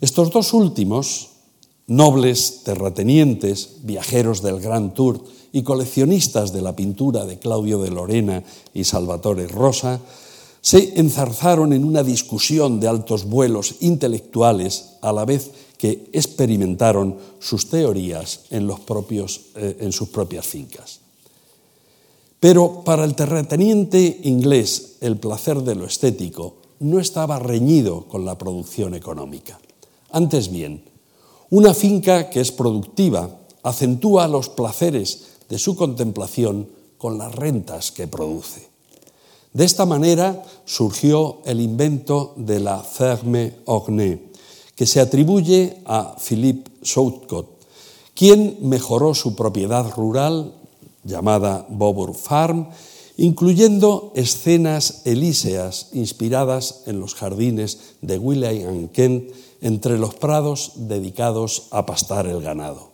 [0.00, 1.30] Estos dos últimos,
[1.86, 8.42] nobles terratenientes, viajeros del Grand Tour y coleccionistas de la pintura de Claudio de Lorena
[8.74, 10.00] y Salvatore Rosa,
[10.60, 17.68] se enzarzaron en una discusión de altos vuelos intelectuales a la vez que experimentaron sus
[17.68, 21.03] teorías en, los propios, eh, en sus propias fincas.
[22.44, 28.36] Pero para el terrateniente inglés el placer de lo estético no estaba reñido con la
[28.36, 29.58] producción económica.
[30.10, 30.84] Antes bien,
[31.48, 33.30] una finca que es productiva
[33.62, 36.68] acentúa los placeres de su contemplación
[36.98, 38.68] con las rentas que produce.
[39.54, 44.20] De esta manera surgió el invento de la ferme ornée,
[44.76, 47.64] que se atribuye a Philippe Southcott,
[48.12, 50.60] quien mejoró su propiedad rural
[51.04, 52.68] llamada Bobur Farm,
[53.16, 61.86] incluyendo escenas elíseas inspiradas en los jardines de William Kent entre los prados dedicados a
[61.86, 62.92] pastar el ganado.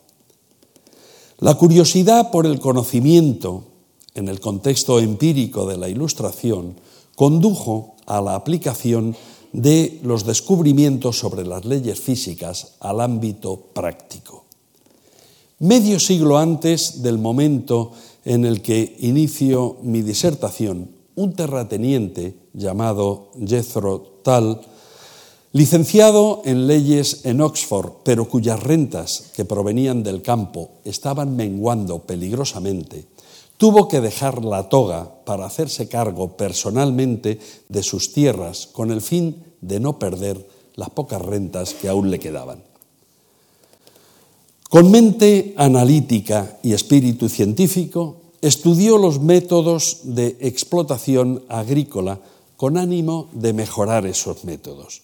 [1.39, 3.63] La curiosidad por el conocimiento
[4.13, 6.75] en el contexto empírico de la Ilustración
[7.15, 9.15] condujo a la aplicación
[9.51, 14.45] de los descubrimientos sobre las leyes físicas al ámbito práctico.
[15.61, 17.91] Medio siglo antes del momento
[18.25, 24.57] en el que inicio mi disertación, un terrateniente llamado Jethro Tull,
[25.51, 33.05] licenciado en leyes en Oxford, pero cuyas rentas que provenían del campo estaban menguando peligrosamente,
[33.57, 37.37] tuvo que dejar la toga para hacerse cargo personalmente
[37.69, 40.43] de sus tierras con el fin de no perder
[40.73, 42.70] las pocas rentas que aún le quedaban.
[44.71, 52.21] Con mente analítica y espíritu científico, estudió los métodos de explotación agrícola
[52.55, 55.01] con ánimo de mejorar esos métodos,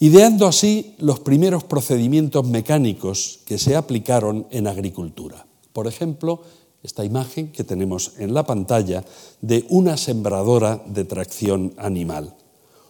[0.00, 5.46] ideando así los primeros procedimientos mecánicos que se aplicaron en agricultura.
[5.72, 6.42] Por ejemplo,
[6.82, 9.04] esta imagen que tenemos en la pantalla
[9.40, 12.34] de una sembradora de tracción animal,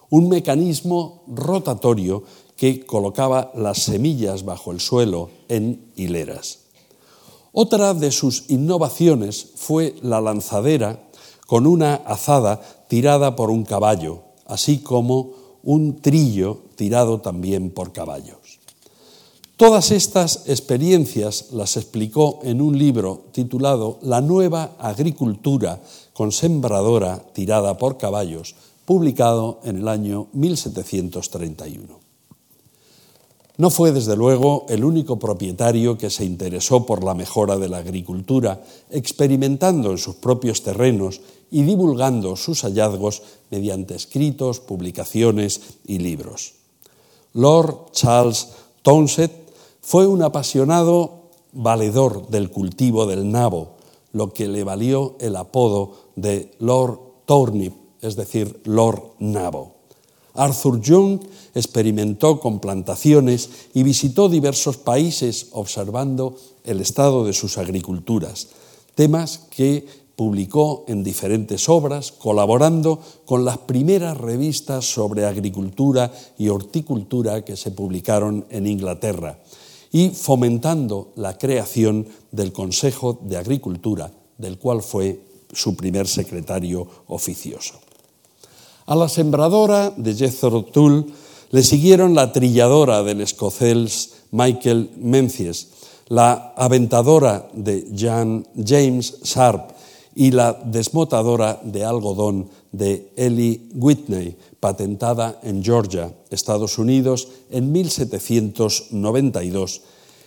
[0.08, 2.22] un mecanismo rotatorio
[2.56, 6.60] que colocaba las semillas bajo el suelo en hileras.
[7.52, 11.08] Otra de sus innovaciones fue la lanzadera
[11.46, 15.30] con una azada tirada por un caballo, así como
[15.62, 18.60] un trillo tirado también por caballos.
[19.56, 25.80] Todas estas experiencias las explicó en un libro titulado La nueva agricultura
[26.12, 32.03] con sembradora tirada por caballos, publicado en el año 1731.
[33.56, 37.78] No fue, desde luego, el único propietario que se interesó por la mejora de la
[37.78, 41.20] agricultura, experimentando en sus propios terrenos
[41.52, 46.54] y divulgando sus hallazgos mediante escritos, publicaciones y libros.
[47.34, 48.48] Lord Charles
[48.82, 49.32] Townshend
[49.80, 53.74] fue un apasionado valedor del cultivo del nabo,
[54.12, 59.73] lo que le valió el apodo de Lord Turnip, es decir, Lord Nabo.
[60.34, 61.20] Arthur Young
[61.54, 68.48] experimentó con plantaciones y visitó diversos países observando el estado de sus agriculturas,
[68.94, 77.44] temas que publicó en diferentes obras, colaborando con las primeras revistas sobre agricultura y horticultura
[77.44, 79.38] que se publicaron en Inglaterra
[79.90, 85.20] y fomentando la creación del Consejo de Agricultura, del cual fue
[85.52, 87.83] su primer secretario oficioso.
[88.86, 91.06] A la sembradora de Jethro Tull
[91.50, 95.68] le siguieron la trilladora del escocés Michael Menzies,
[96.08, 99.70] la aventadora de Jan James Sharp
[100.14, 109.80] y la desmotadora de algodón de Ellie Whitney, patentada en Georgia, Estados Unidos, en 1792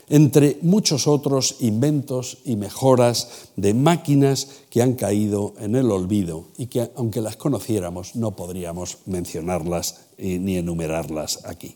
[0.09, 6.67] entre muchos otros inventos y mejoras de máquinas que han caído en el olvido y
[6.67, 11.75] que, aunque las conociéramos, no podríamos mencionarlas eh, ni enumerarlas aquí.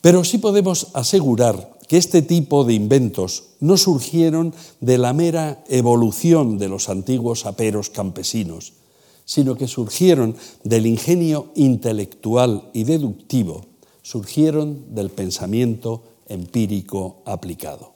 [0.00, 6.58] Pero sí podemos asegurar que este tipo de inventos no surgieron de la mera evolución
[6.58, 8.74] de los antiguos aperos campesinos,
[9.24, 13.66] sino que surgieron del ingenio intelectual y deductivo,
[14.02, 17.92] surgieron del pensamiento empírico aplicado.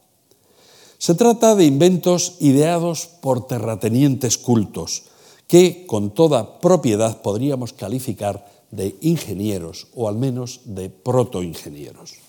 [0.99, 5.05] Se trata de inventos ideados por terratenientes cultos,
[5.47, 12.24] que con toda propiedad podríamos calificar de ingenieros o al menos de protoingenieros.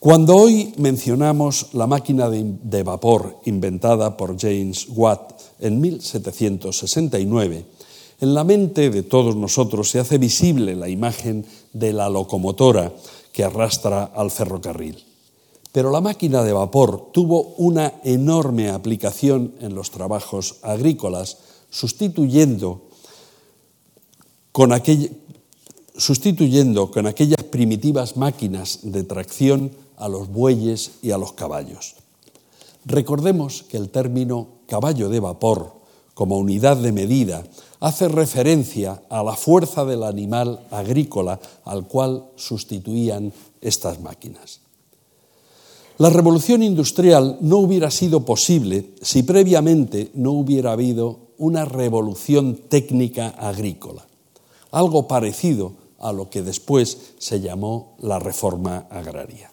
[0.00, 7.66] Cuando hoy mencionamos la máquina de, vapor inventada por James Watt en 1769,
[8.22, 12.92] en la mente de todos nosotros se hace visible la imagen de la locomotora
[13.32, 15.04] que arrastra al ferrocarril.
[15.72, 21.38] Pero la máquina de vapor tuvo una enorme aplicación en los trabajos agrícolas,
[21.70, 22.88] sustituyendo
[24.50, 25.10] con, aquellas
[27.50, 31.94] primitivas máquinas de tracción a los bueyes y a los caballos.
[32.84, 35.74] Recordemos que el término caballo de vapor
[36.14, 37.44] como unidad de medida
[37.80, 44.60] hace referencia a la fuerza del animal agrícola al cual sustituían estas máquinas.
[45.96, 53.28] La revolución industrial no hubiera sido posible si previamente no hubiera habido una revolución técnica
[53.28, 54.06] agrícola,
[54.70, 59.50] algo parecido a lo que después se llamó la reforma agraria.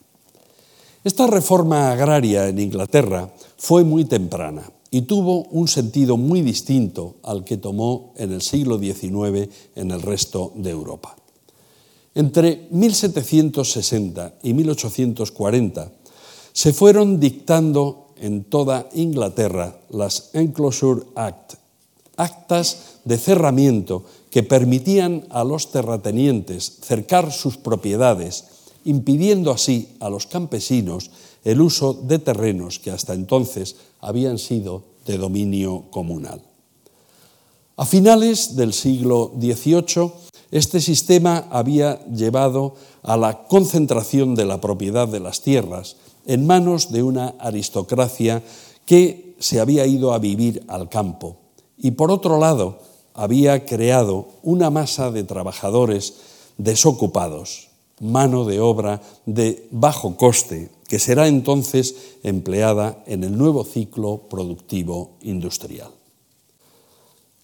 [1.04, 7.44] Esta reforma agraria en Inglaterra fue muy temprana y tuvo un sentido muy distinto al
[7.44, 11.16] que tomó en el siglo XIX en el resto de Europa.
[12.16, 15.92] Entre 1760 y 1840
[16.52, 21.54] se fueron dictando en toda Inglaterra las Enclosure Act,
[22.16, 28.46] actas de cerramiento que permitían a los terratenientes cercar sus propiedades,
[28.86, 31.12] impidiendo así a los campesinos
[31.48, 36.41] el uso de terrenos que hasta entonces habían sido de dominio comunal.
[37.78, 40.12] A finales del siglo XVIII,
[40.52, 45.95] este sistema había llevado a la concentración de la propiedad de las tierras
[46.26, 48.43] en manos de una aristocracia
[48.86, 51.38] que se había ido a vivir al campo
[51.78, 52.80] y, por otro lado,
[53.14, 56.16] había creado una masa de trabajadores
[56.58, 57.70] desocupados,
[58.02, 65.18] mano de obra de bajo coste, que será entonces empleada en el nuevo ciclo productivo
[65.22, 65.92] industrial.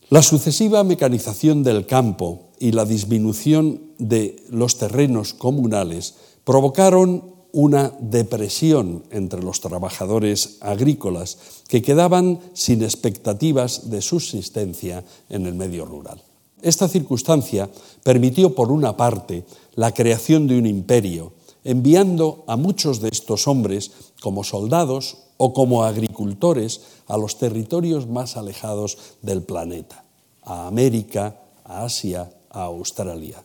[0.09, 9.03] La sucesiva mecanización del campo y la disminución de los terrenos comunales provocaron una depresión
[9.11, 11.37] entre los trabajadores agrícolas
[11.67, 16.21] que quedaban sin expectativas de subsistencia en el medio rural.
[16.61, 17.69] Esta circunstancia
[18.03, 21.33] permitió, por una parte, la creación de un imperio
[21.63, 23.91] enviando a muchos de estos hombres
[24.21, 30.03] como soldados o como agricultores a los territorios más alejados del planeta,
[30.43, 33.43] a América, a Asia, a Australia.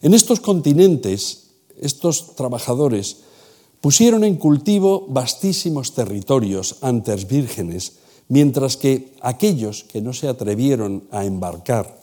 [0.00, 1.50] En estos continentes,
[1.80, 3.18] estos trabajadores
[3.80, 7.98] pusieron en cultivo vastísimos territorios antes vírgenes,
[8.28, 11.97] mientras que aquellos que no se atrevieron a embarcar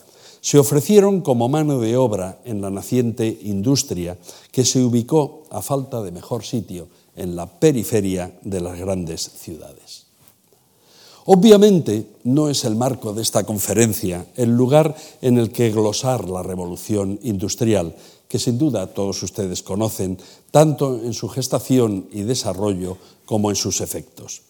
[0.45, 4.15] se ofrecieron como mano de obra en la naciente industria
[4.51, 10.05] que se ubicó, a falta de mejor sitio, en la periferia de las grandes ciudades.
[11.25, 16.43] Obviamente no es el marco de esta conferencia el lugar en el que glosar la
[16.43, 17.95] revolución industrial,
[18.27, 20.19] que sin duda todos ustedes conocen,
[20.51, 24.43] tanto en su gestación y desarrollo como en sus efectos.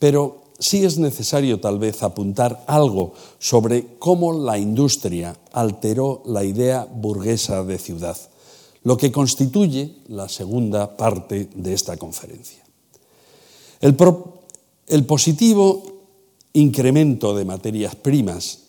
[0.00, 6.86] Pero sí es necesario tal vez apuntar algo sobre cómo la industria alteró la idea
[6.90, 8.16] burguesa de ciudad,
[8.84, 12.62] lo que constituye la segunda parte de esta conferencia.
[13.80, 13.96] El,
[14.86, 15.82] el positivo
[16.52, 18.60] incremento de materias primas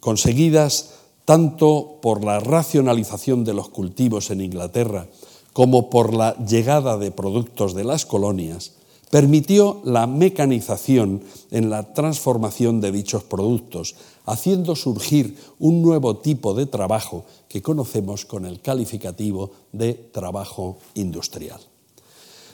[0.00, 0.90] conseguidas
[1.24, 5.06] tanto por la racionalización de los cultivos en Inglaterra
[5.52, 8.72] como por la llegada de productos de las colonias,
[9.14, 13.94] permitió la mecanización en la transformación de dichos productos,
[14.26, 21.60] haciendo surgir un nuevo tipo de trabajo que conocemos con el calificativo de trabajo industrial.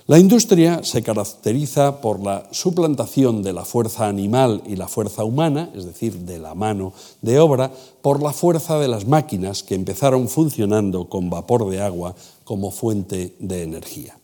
[0.06, 5.70] La industria se caracteriza por la suplantación de la fuerza animal y la fuerza humana,
[5.74, 6.92] es decir, de la mano
[7.22, 12.14] de obra, por la fuerza de las máquinas que empezaron funcionando con vapor de agua
[12.44, 14.19] como fuente de energía.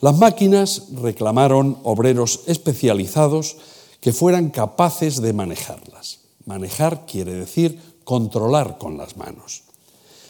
[0.00, 3.56] Las máquinas reclamaron obreros especializados
[4.00, 6.20] que fueran capaces de manejarlas.
[6.44, 9.64] Manejar quiere decir controlar con las manos.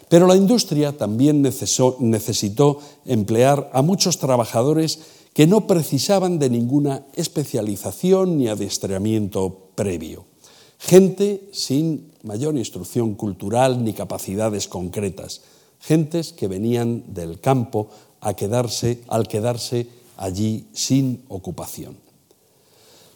[0.08, 5.00] Pero la industria también necesitó emplear a muchos trabajadores
[5.34, 10.24] que no precisaban de ninguna especialización ni adiestramiento previo.
[10.78, 15.42] Gente sin mayor instrucción cultural ni capacidades concretas.
[15.78, 17.90] Gentes que venían del campo
[18.34, 21.96] quedarse, al quedarse allí sin ocupación.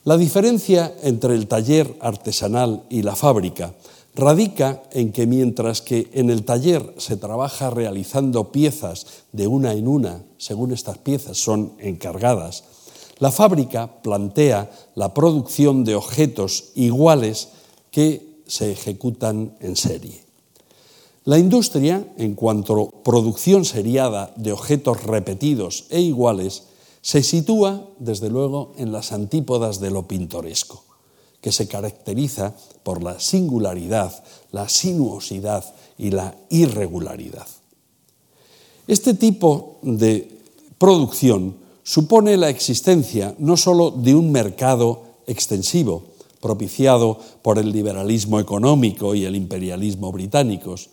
[0.05, 3.75] La diferencia entre el taller artesanal y la fábrica
[4.15, 9.89] radica en que mientras que en el taller se trabaja realizando piezas de una en
[9.89, 12.65] una, según estas piezas son encargadas,
[13.19, 17.49] la fábrica plantea la producción de objetos iguales
[17.91, 20.25] que se ejecutan en serie.
[21.25, 26.65] La industria, en cuanto a producción seriada de objetos repetidos e iguales,
[27.01, 30.85] se sitúa, desde luego, en las antípodas de lo pintoresco
[31.43, 32.55] que se caracteriza
[32.85, 35.65] por la singularidad, la sinuosidad
[35.99, 37.47] y la irregularidad.
[38.87, 40.39] Este tipo de
[40.79, 46.05] producción supone la existencia no sólo de un mercado extensivo,
[46.41, 50.91] propiciado por el liberalismo económico y el imperialismo británicos,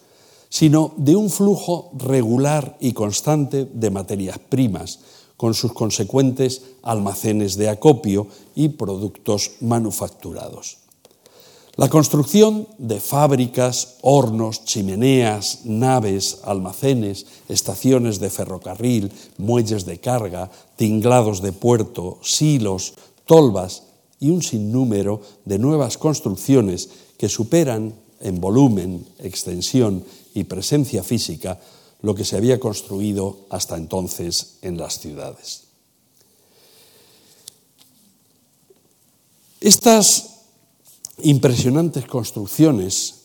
[0.50, 5.00] sino de un flujo regular y constante de materias primas,
[5.38, 10.80] con sus consecuentes almacenes de acopio y productos manufacturados.
[11.78, 21.41] La construcción de fábricas, hornos, chimeneas, naves, almacenes, estaciones de ferrocarril, muelles de carga, tinglados
[21.41, 22.95] de puerto, silos,
[23.26, 23.84] tolvas
[24.20, 30.04] y un sinnúmero de nuevas construcciones que superan en volumen, extensión
[30.40, 31.60] y presencia física
[32.02, 35.64] lo que se había construido hasta entonces en las ciudades.
[39.60, 40.46] Estas
[41.22, 43.16] impresionantes construcciones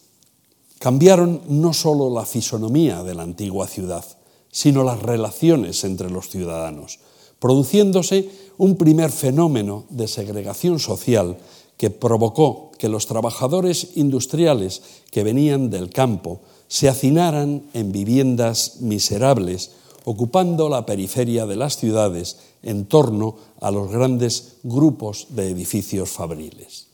[0.81, 4.05] cambiaron no solo la fisonomía de la antigua ciudad,
[4.51, 6.99] sino las relaciones entre los ciudadanos,
[7.39, 11.39] produciéndose un primer fenómeno de segregación social
[11.77, 16.41] que provocó que los trabajadores industriales que venían del campo
[16.75, 19.71] se hacinaran en viviendas miserables,
[20.05, 26.89] ocupando la periferia de las ciudades en torno a los grandes grupos de edificios fabriles.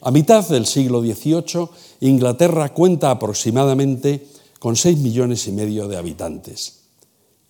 [0.00, 1.68] A mitad del siglo XVIII,
[2.00, 4.26] Inglaterra cuenta aproximadamente
[4.58, 6.84] con seis millones y medio de habitantes.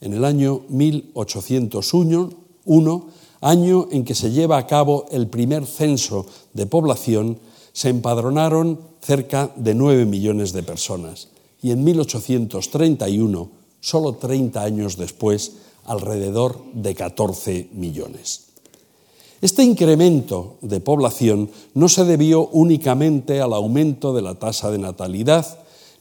[0.01, 3.07] En el año 1801,
[3.41, 7.39] año en que se lleva a cabo el primer censo de población,
[7.81, 11.29] se empadronaron cerca de 9 millones de personas
[11.63, 13.49] y en 1831,
[13.81, 15.53] solo 30 años después,
[15.87, 18.49] alrededor de 14 millones.
[19.41, 25.47] Este incremento de población no se debió únicamente al aumento de la tasa de natalidad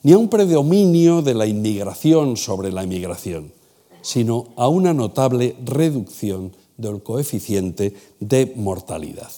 [0.04, 3.54] ni a un predominio de la inmigración sobre la emigración,
[4.02, 9.32] sino a una notable reducción del coeficiente de mortalidad.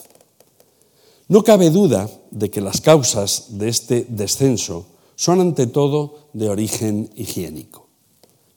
[1.32, 7.10] No cabe duda de que las causas de este descenso son ante todo de origen
[7.16, 7.88] higiénico.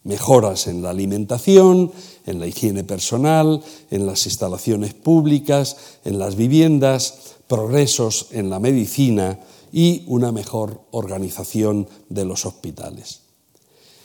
[0.02, 1.92] Mejoras en la alimentación,
[2.26, 3.62] en la higiene personal,
[3.92, 9.38] en las instalaciones públicas, en las viviendas, progresos en la medicina
[9.72, 13.20] y una mejor organización de los hospitales.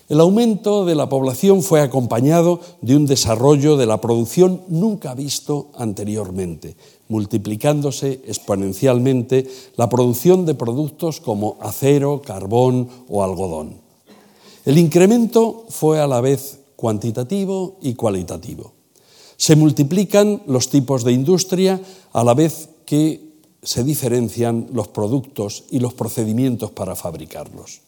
[0.09, 5.71] El aumento de la población fue acompañado de un desarrollo de la producción nunca visto
[5.75, 6.75] anteriormente,
[7.09, 13.81] multiplicándose exponencialmente la producción de productos como acero, carbón o algodón.
[14.63, 18.73] El incremento fue a la vez cuantitativo y cualitativo.
[19.35, 21.81] Se multiplican los tipos de industria
[22.13, 23.29] a la vez que
[23.63, 27.81] se diferencian los productos y los procedimientos para fabricarlos.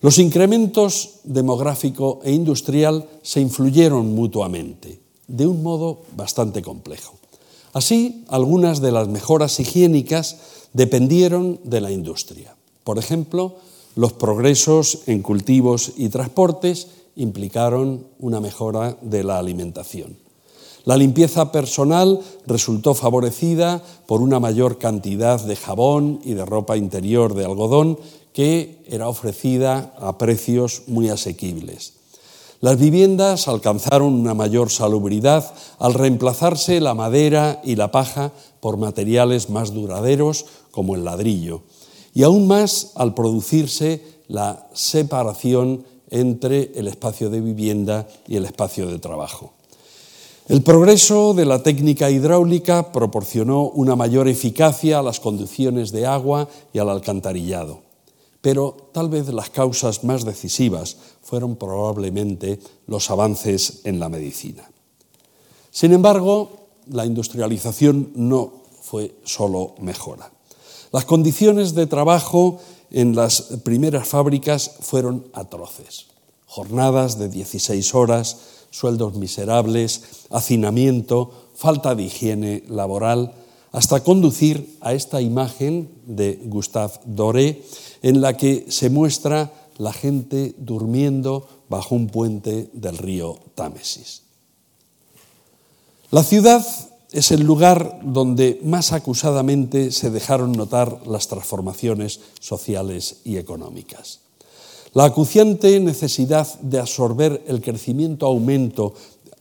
[0.00, 7.14] Los incrementos demográfico e industrial se influyeron mutuamente, de un modo bastante complejo.
[7.74, 10.36] Así, algunas de las mejoras higiénicas
[10.72, 12.56] dependieron de la industria.
[12.84, 13.56] Por ejemplo,
[13.96, 20.16] los progresos en cultivos y transportes implicaron una mejora de la alimentación.
[20.84, 27.34] La limpieza personal resultó favorecida por una mayor cantidad de jabón y de ropa interior
[27.34, 27.98] de algodón
[28.32, 31.94] que era ofrecida a precios muy asequibles.
[32.64, 39.50] Las viviendas alcanzaron una mayor salubridad al reemplazarse la madera y la paja por materiales
[39.50, 41.60] más duraderos como el ladrillo,
[42.14, 48.86] y aún más al producirse la separación entre el espacio de vivienda y el espacio
[48.86, 49.52] de trabajo.
[50.48, 56.48] El progreso de la técnica hidráulica proporcionó una mayor eficacia a las conducciones de agua
[56.72, 57.84] y al alcantarillado
[58.44, 64.70] pero tal vez las causas más decisivas fueron probablemente los avances en la medicina.
[65.70, 70.30] Sin embargo, la industrialización no fue solo mejora.
[70.92, 72.60] Las condiciones de trabajo
[72.90, 76.06] en las primeras fábricas fueron atroces.
[76.46, 78.36] Jornadas de 16 horas,
[78.70, 83.34] sueldos miserables, hacinamiento, falta de higiene laboral,
[83.72, 87.62] hasta conducir a esta imagen de Gustave Doré
[88.02, 94.22] en la que se muestra la gente durmiendo bajo un puente del río Támesis.
[96.10, 96.64] La ciudad
[97.10, 104.20] es el lugar donde más acusadamente se dejaron notar las transformaciones sociales y económicas.
[104.94, 108.94] La acuciante necesidad de absorber el crecimiento aumento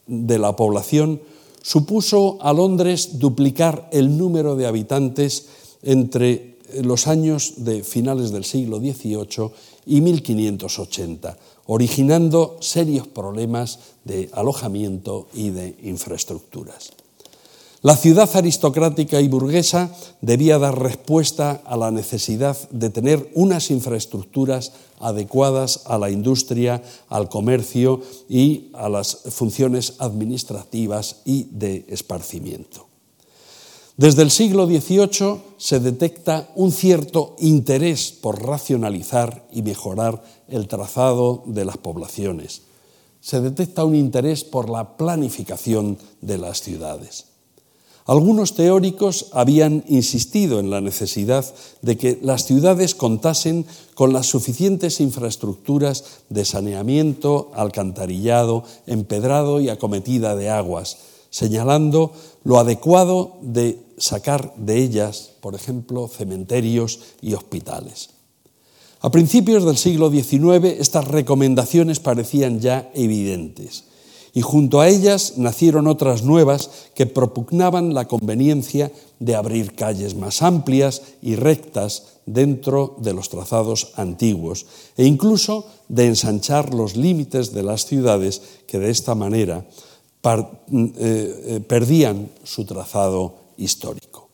[0.08, 1.22] de la población
[1.62, 5.48] supuso a Londres duplicar el número de habitantes
[5.84, 9.52] entre los años de finales del siglo XVIII
[9.86, 16.92] y 1580, originando serios problemas de alojamiento y de infraestructuras.
[17.84, 24.72] La ciudad aristocrática y burguesa debía dar respuesta a la necesidad de tener unas infraestructuras
[25.02, 32.93] adecuadas a la industria, al comercio y a las funciones administrativas y de esparcimiento.
[33.96, 41.44] Desde el siglo XVIII se detecta un cierto interés por racionalizar y mejorar el trazado
[41.46, 42.64] de las poblaciones.
[43.22, 47.26] Se detecta un interés por la planificación de las ciudades.
[48.06, 51.46] Algunos teóricos habían insistido en la necesidad
[51.84, 60.36] de que las ciudades contasen con las suficientes infraestructuras de saneamiento, alcantarillado, empedrado y acometida
[60.36, 60.98] de aguas,
[61.30, 62.12] señalando
[62.44, 68.10] lo adecuado de sacar de ellas, por ejemplo, cementerios y hospitales.
[69.02, 73.84] A principios del siglo XIX estas recomendaciones parecían ya evidentes
[74.34, 80.42] y junto a ellas nacieron otras nuevas que propugnaban la conveniencia de abrir calles más
[80.42, 84.66] amplias y rectas dentro de los trazados antiguos
[84.98, 89.66] e incluso de ensanchar los límites de las ciudades que de esta manera
[90.24, 94.30] eh, eh, perdían su trazado histórico.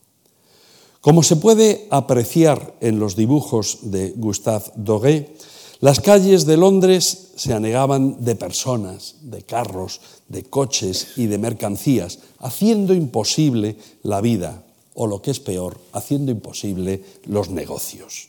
[1.01, 5.33] Como se puede apreciar en los dibujos de Gustave Doré,
[5.79, 12.19] las calles de Londres se anegaban de personas, de carros, de coches y de mercancías,
[12.39, 14.63] haciendo imposible la vida,
[14.93, 18.27] o lo que es peor, haciendo imposible los negocios.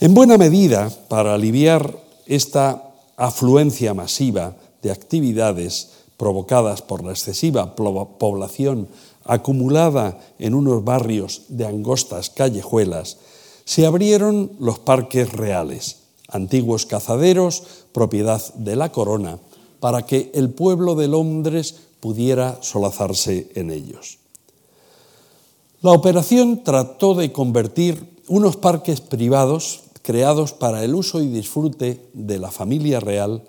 [0.00, 8.88] En buena medida, para aliviar esta afluencia masiva de actividades provocadas por la excesiva población
[9.24, 13.18] acumulada en unos barrios de angostas callejuelas,
[13.64, 15.98] se abrieron los parques reales,
[16.28, 17.62] antiguos cazaderos,
[17.92, 19.38] propiedad de la corona,
[19.80, 24.18] para que el pueblo de Londres pudiera solazarse en ellos.
[25.82, 32.38] La operación trató de convertir unos parques privados creados para el uso y disfrute de
[32.38, 33.42] la familia real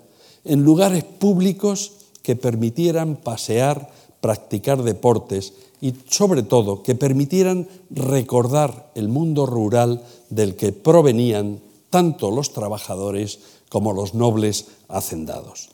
[0.44, 3.90] en lugares públicos que permitieran pasear
[4.24, 5.52] practicar deportes
[5.82, 11.60] y sobre todo que permitieran recordar el mundo rural del que provenían
[11.90, 15.68] tanto los trabajadores como los nobles hacendados.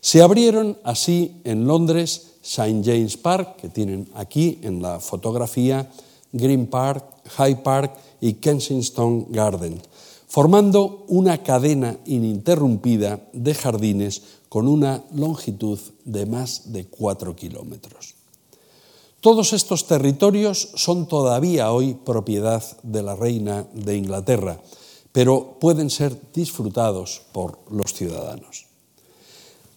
[0.00, 2.80] Se abrieron así en Londres St.
[2.82, 5.90] James Park, que tienen aquí en la fotografía,
[6.32, 7.04] Green Park,
[7.36, 9.82] Hyde Park y Kensington Garden,
[10.28, 14.22] formando una cadena ininterrumpida de jardines
[14.52, 18.16] con una longitud de más de cuatro kilómetros.
[19.22, 24.60] Todos estos territorios son todavía hoy propiedad de la reina de Inglaterra,
[25.10, 28.66] pero pueden ser disfrutados por los ciudadanos.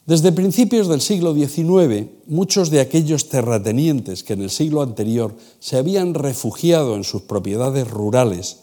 [0.05, 5.77] Desde principios del siglo XIX, muchos de aquellos terratenientes que en el siglo anterior se
[5.77, 8.57] habían refugiado en sus propiedades rurales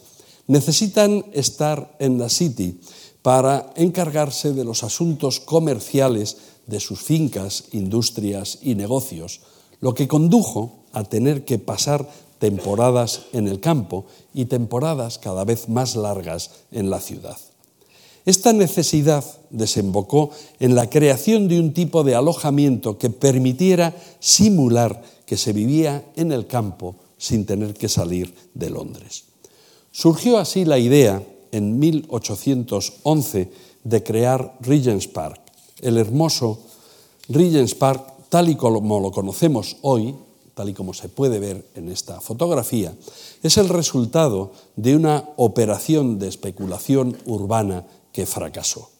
[0.46, 2.80] necesitan estar en la City
[3.22, 9.40] para encargarse de los asuntos comerciales de sus fincas, industrias y negocios,
[9.80, 12.08] lo que condujo a tener que pasar
[12.38, 17.36] temporadas en el campo y temporadas cada vez más largas en la ciudad.
[18.24, 25.36] Esta necesidad desembocó en la creación de un tipo de alojamiento que permitiera simular que
[25.36, 29.24] se vivía en el campo sin tener que salir de Londres.
[29.90, 31.22] Surgió así la idea,
[31.52, 33.52] en 1811,
[33.84, 35.40] de crear Regent's Park,
[35.80, 36.58] el hermoso
[37.28, 40.14] Regent's Park, tal y como lo conocemos hoy,
[40.54, 42.94] tal y como se puede ver en esta fotografía,
[43.42, 48.90] es el resultado de una operación de especulación urbana que fracasó.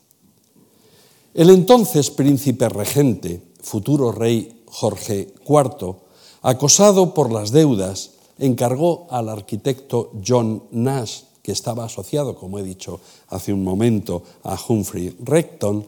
[1.35, 5.97] El entonces príncipe regente, futuro rey Jorge IV,
[6.43, 13.01] acosado por las deudas, encargó al arquitecto John Nash, que estaba asociado, como he dicho
[13.29, 15.85] hace un momento, a Humphrey Recton,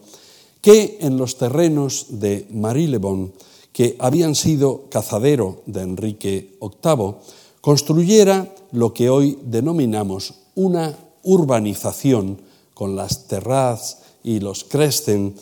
[0.60, 3.32] que en los terrenos de Marylebone,
[3.72, 7.14] que habían sido cazadero de Enrique VIII,
[7.60, 12.40] construyera lo que hoy denominamos una urbanización
[12.74, 15.34] con las terrazas y los cresten,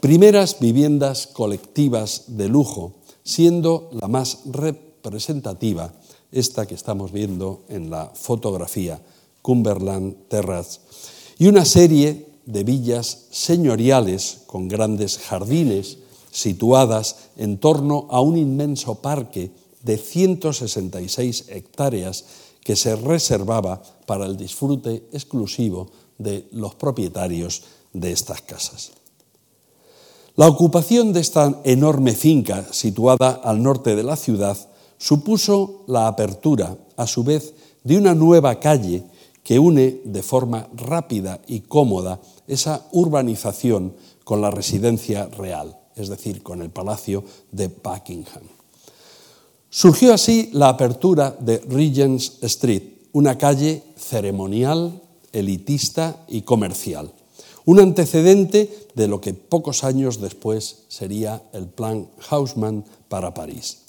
[0.00, 2.92] primeras viviendas colectivas de lujo,
[3.22, 5.92] siendo la más representativa
[6.32, 9.00] esta que estamos viendo en la fotografía,
[9.42, 10.80] Cumberland Terrace,
[11.38, 15.98] y una serie de villas señoriales con grandes jardines
[16.30, 19.50] situadas en torno a un inmenso parque
[19.82, 22.24] de 166 hectáreas
[22.62, 27.62] que se reservaba para el disfrute exclusivo de los propietarios
[27.92, 28.92] de estas casas.
[30.36, 34.56] La ocupación de esta enorme finca situada al norte de la ciudad
[34.98, 39.04] supuso la apertura, a su vez, de una nueva calle
[39.42, 46.42] que une de forma rápida y cómoda esa urbanización con la residencia real, es decir,
[46.42, 48.42] con el Palacio de Buckingham.
[49.70, 52.82] Surgió así la apertura de Regent's Street,
[53.12, 55.00] una calle ceremonial,
[55.32, 57.12] elitista y comercial.
[57.64, 63.82] Un antecedente de lo que pocos años después sería el Plan Haussmann para París.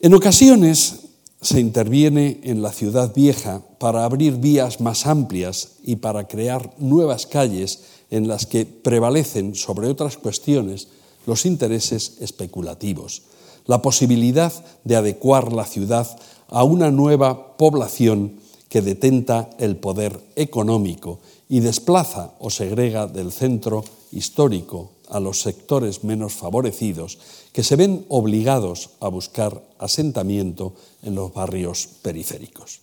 [0.00, 1.03] En ocasiones
[1.44, 7.26] se interviene en la ciudad vieja para abrir vías más amplias y para crear nuevas
[7.26, 7.80] calles
[8.10, 10.88] en las que prevalecen sobre otras cuestiones
[11.26, 13.24] los intereses especulativos,
[13.66, 14.52] la posibilidad
[14.84, 16.18] de adecuar la ciudad
[16.48, 18.40] a una nueva población
[18.70, 21.20] que detenta el poder económico
[21.50, 27.18] y desplaza o segrega del centro histórico a los sectores menos favorecidos
[27.52, 32.80] que se ven obligados a buscar asentamiento en los barrios periféricos.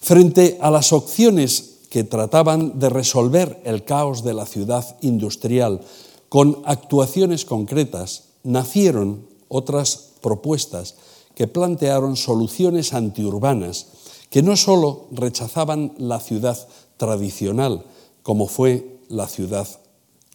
[0.00, 5.80] Frente a las opciones que trataban de resolver el caos de la ciudad industrial
[6.28, 10.96] con actuaciones concretas, nacieron otras propuestas
[11.34, 13.86] que plantearon soluciones antiurbanas
[14.30, 16.58] que no sólo rechazaban la ciudad
[16.96, 17.84] tradicional,
[18.22, 19.68] como fue la ciudad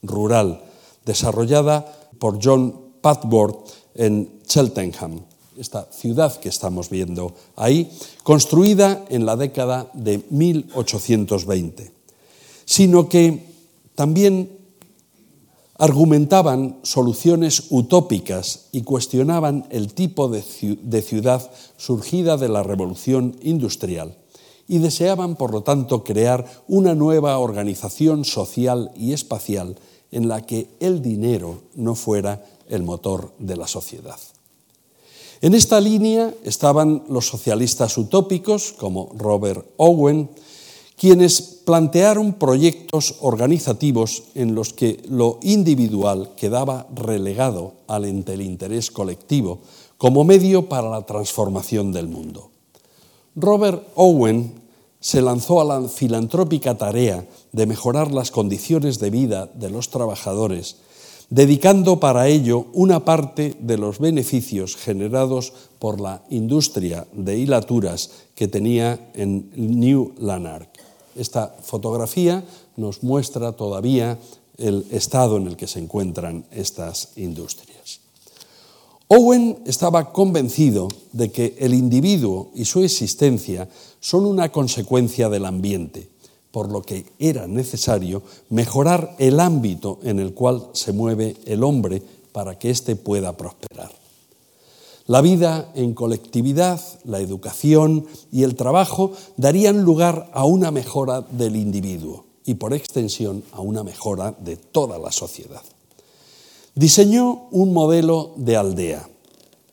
[0.01, 0.63] rural,
[1.05, 1.85] desarrollada
[2.19, 5.21] por John Padworth en Cheltenham,
[5.57, 7.91] esta ciudad que estamos viendo ahí,
[8.23, 11.91] construida en la década de 1820,
[12.65, 13.45] sino que
[13.95, 14.57] también
[15.77, 24.17] argumentaban soluciones utópicas y cuestionaban el tipo de ciudad surgida de la revolución industrial
[24.69, 29.75] y deseaban, por lo tanto, crear una nueva organización social y espacial
[30.11, 34.19] en la que el dinero no fuera el motor de la sociedad.
[35.41, 40.29] En esta línea estaban los socialistas utópicos como Robert Owen,
[40.97, 49.59] quienes plantearon proyectos organizativos en los que lo individual quedaba relegado el interés colectivo
[49.97, 52.51] como medio para la transformación del mundo.
[53.35, 54.59] Robert Owen
[54.99, 60.77] se lanzó a la filantrópica tarea de mejorar las condiciones de vida de los trabajadores,
[61.29, 68.47] dedicando para ello una parte de los beneficios generados por la industria de hilaturas que
[68.47, 70.69] tenía en New Lanark.
[71.15, 72.43] Esta fotografía
[72.75, 74.17] nos muestra todavía
[74.57, 78.01] el estado en el que se encuentran estas industrias.
[79.07, 83.67] Owen estaba convencido de que el individuo y su existencia
[83.99, 86.09] son una consecuencia del ambiente,
[86.51, 92.01] por lo que era necesario mejorar el ámbito en el cual se mueve el hombre
[92.31, 93.91] para que éste pueda prosperar.
[95.07, 101.55] La vida en colectividad, la educación y el trabajo darían lugar a una mejora del
[101.55, 105.63] individuo y por extensión a una mejora de toda la sociedad.
[106.75, 109.09] Diseñó un modelo de aldea,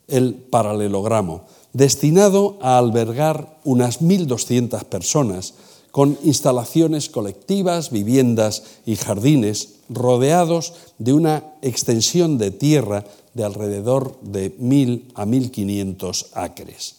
[0.08, 1.42] el paralelogramo,
[1.76, 5.52] destinado a albergar unas 1.200 personas
[5.90, 13.04] con instalaciones colectivas, viviendas y jardines rodeados de una extensión de tierra
[13.34, 16.94] de alrededor de 1.000 a 1.500 acres.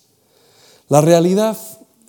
[0.89, 1.57] La realidad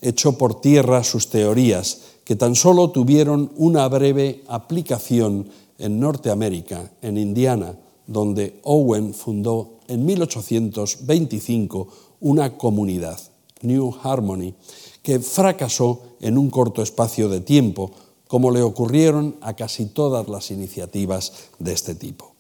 [0.03, 5.49] echó por tierra sus teorías, que tan solo tuvieron una breve aplicación
[5.79, 13.19] en Norteamérica, en Indiana, donde Owen fundó en 1825 una comunidad,
[13.63, 14.55] New Harmony,
[15.03, 17.91] que fracasó en un corto espacio de tiempo,
[18.27, 22.33] como le ocurrieron a casi todas las iniciativas de este tipo.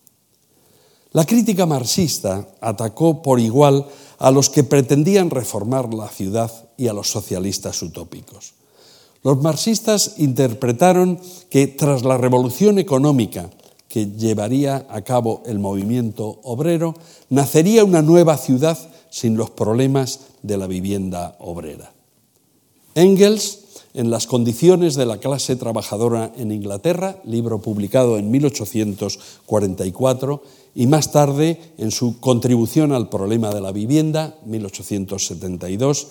[1.12, 3.86] La crítica marxista atacó por igual
[4.18, 8.52] a los que pretendían reformar la ciudad y a los socialistas utópicos.
[9.24, 11.18] Los marxistas interpretaron
[11.50, 13.50] que tras la revolución económica
[13.88, 16.94] que llevaría a cabo el movimiento obrero,
[17.30, 18.78] nacería una nueva ciudad
[19.10, 21.92] sin los problemas de la vivienda obrera.
[22.94, 30.42] Engels en las condiciones de la clase trabajadora en Inglaterra, libro publicado en 1844,
[30.74, 36.08] y más tarde en su contribución al problema de la vivienda, 1872,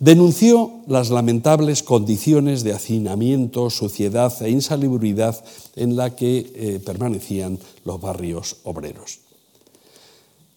[0.00, 5.42] denunció las lamentables condiciones de hacinamiento, suciedad e insalubridad
[5.76, 9.20] en la que eh, permanecían los barrios obreros.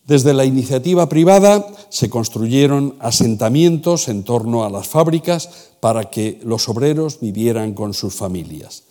[0.07, 5.49] Desde la iniciativa privada se construyeron asentamientos en torno a las fábricas
[5.81, 8.83] para que los obreros vivieran con sus familias.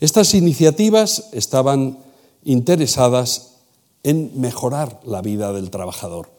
[0.00, 1.98] Estas iniciativas estaban
[2.44, 3.56] interesadas
[4.02, 6.30] en mejorar la vida del trabajador,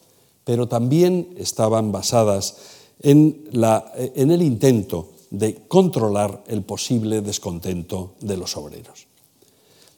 [0.43, 2.57] pero también estaban basadas
[3.01, 9.07] en, el intento de controlar el posible descontento de los obreros.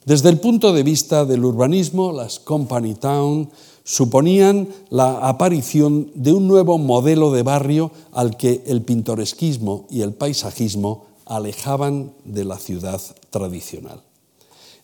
[0.04, 3.50] Desde el punto de vista del urbanismo, las company town
[3.84, 10.14] suponían la aparición de un nuevo modelo de barrio al que el pintoresquismo y el
[10.14, 14.02] paisajismo alejaban de la ciudad tradicional.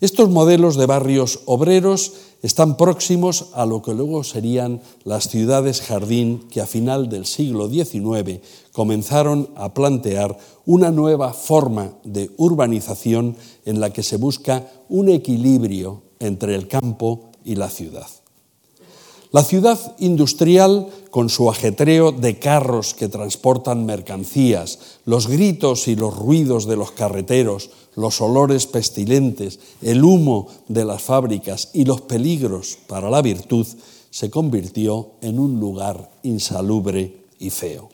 [0.01, 6.49] Estos modelos de barrios obreros están próximos a lo que luego serían las ciudades jardín
[6.51, 8.41] que a final del siglo XIX
[8.73, 13.37] comenzaron a plantear una nueva forma de urbanización
[13.67, 18.07] en la que se busca un equilibrio entre el campo y la ciudad.
[19.33, 26.17] La ciudad industrial, con su ajetreo de carros que transportan mercancías, los gritos y los
[26.17, 32.79] ruidos de los carreteros, los olores pestilentes, el humo de las fábricas y los peligros
[32.89, 33.67] para la virtud,
[34.11, 37.89] se convirtió en un lugar insalubre y feo.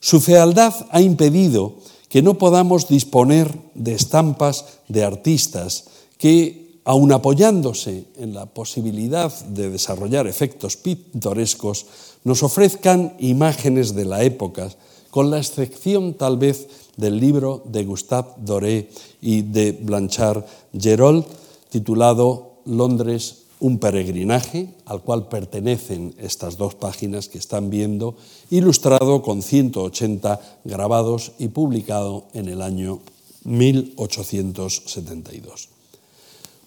[0.00, 1.76] Su fealdad ha impedido
[2.10, 5.84] que no podamos disponer de estampas de artistas
[6.18, 11.86] que aun apoyándose en la posibilidad de desarrollar efectos pintorescos,
[12.22, 14.70] nos ofrezcan imágenes de la época,
[15.10, 18.88] con la excepción tal vez del libro de Gustave Doré
[19.20, 20.44] y de Blanchard
[20.78, 21.24] Gerold,
[21.70, 28.14] titulado Londres, un peregrinaje, al cual pertenecen estas dos páginas que están viendo,
[28.50, 33.00] ilustrado con 180 grabados y publicado en el año
[33.42, 35.75] 1872.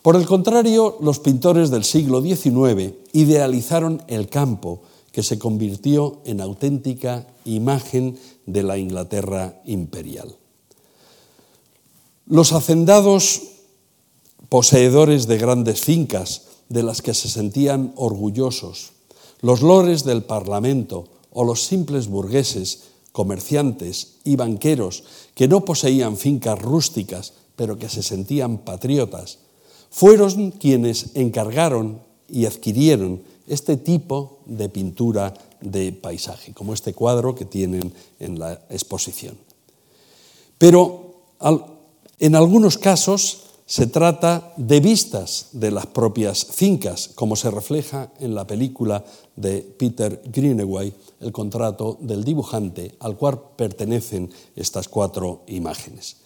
[0.01, 4.81] Por el contrario, los pintores del siglo XIX idealizaron el campo,
[5.11, 10.35] que se convirtió en auténtica imagen de la Inglaterra imperial.
[12.27, 13.41] Los hacendados
[14.49, 18.91] poseedores de grandes fincas, de las que se sentían orgullosos,
[19.41, 26.59] los lores del Parlamento o los simples burgueses comerciantes y banqueros que no poseían fincas
[26.59, 29.39] rústicas, pero que se sentían patriotas,
[29.89, 37.45] fueron quienes encargaron y adquirieron este tipo de pintura de paisaje, como este cuadro que
[37.45, 39.37] tienen en la exposición.
[40.57, 41.23] Pero
[42.19, 48.33] en algunos casos se trata de vistas de las propias fincas, como se refleja en
[48.33, 56.17] la película de Peter Greenaway, El contrato del dibujante, al cual pertenecen estas cuatro imágenes.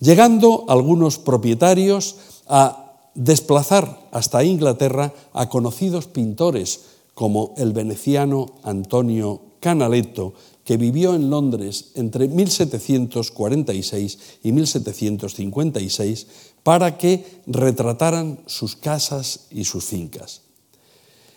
[0.00, 2.81] Llegando algunos propietarios a
[3.14, 6.80] desplazar hasta Inglaterra a conocidos pintores
[7.14, 10.34] como el veneciano Antonio Canaletto,
[10.64, 16.26] que vivió en Londres entre 1746 y 1756
[16.62, 20.42] para que retrataran sus casas y sus fincas.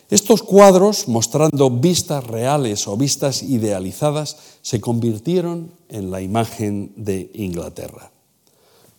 [0.10, 8.12] Estos cuadros, mostrando vistas reales o vistas idealizadas, se convirtieron en la imagen de Inglaterra.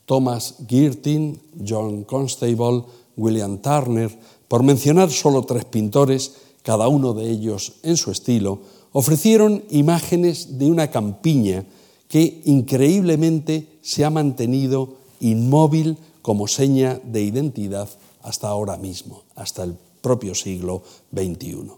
[0.07, 2.85] Thomas Girtin, John Constable,
[3.17, 4.11] William Turner,
[4.49, 6.33] por mencionar solo tres pintores,
[6.63, 8.61] cada uno de ellos en su estilo,
[8.93, 11.65] ofrecieron imágenes de una campiña
[12.09, 17.89] que increíblemente se ha mantenido inmóvil como seña de identidad
[18.23, 20.83] hasta ahora mismo, hasta el propio siglo
[21.15, 21.71] XXI.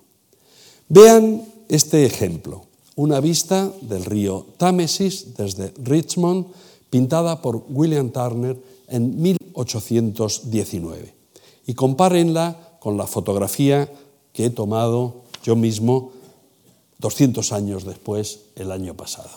[0.89, 2.64] Vean este ejemplo,
[2.97, 6.47] una vista del río Támesis desde Richmond,
[6.91, 8.57] pintada por William Turner
[8.89, 11.14] en 1819.
[11.66, 13.93] Y compárenla con la fotografía
[14.32, 16.12] que he tomado yo mismo
[16.99, 19.30] 200 años después, el año pasado.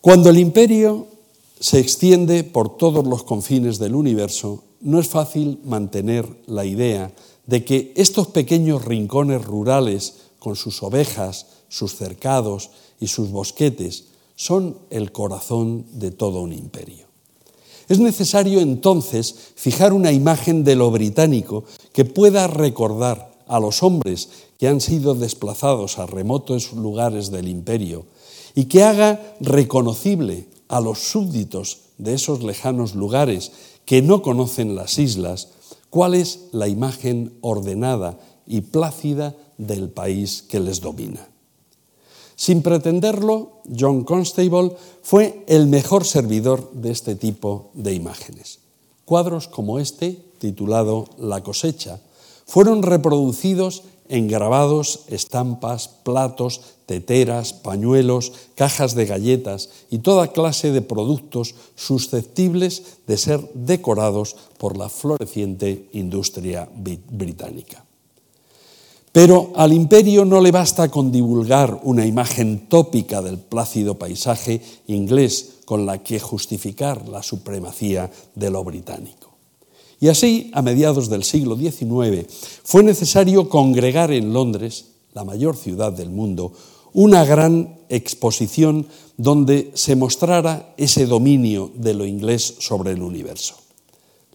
[0.00, 1.06] Cuando el imperio
[1.60, 7.12] se extiende por todos los confines del universo, no es fácil mantener la idea
[7.46, 12.70] de que estos pequeños rincones rurales, con sus ovejas, sus cercados
[13.00, 14.04] y sus bosquetes,
[14.38, 17.08] son el corazón de todo un imperio.
[17.88, 24.28] Es necesario entonces fijar una imagen de lo británico que pueda recordar a los hombres
[24.56, 28.06] que han sido desplazados a remotos lugares del imperio
[28.54, 33.50] y que haga reconocible a los súbditos de esos lejanos lugares
[33.86, 35.48] que no conocen las islas
[35.90, 41.28] cuál es la imagen ordenada y plácida del país que les domina.
[42.38, 48.60] Sin pretenderlo, John Constable fue el mejor servidor de este tipo de imágenes.
[49.04, 51.98] Cuadros como este, titulado La cosecha,
[52.46, 60.80] fueron reproducidos en grabados, estampas, platos, teteras, pañuelos, cajas de galletas y toda clase de
[60.80, 67.87] productos susceptibles de ser decorados por la floreciente industria británica.
[69.12, 75.60] Pero al imperio no le basta con divulgar una imagen tópica del plácido paisaje inglés
[75.64, 79.28] con la que justificar la supremacía de lo británico.
[80.00, 82.26] Y así, a mediados del siglo XIX,
[82.62, 86.52] fue necesario congregar en Londres, la mayor ciudad del mundo,
[86.92, 88.86] una gran exposición
[89.16, 93.56] donde se mostrara ese dominio de lo inglés sobre el universo.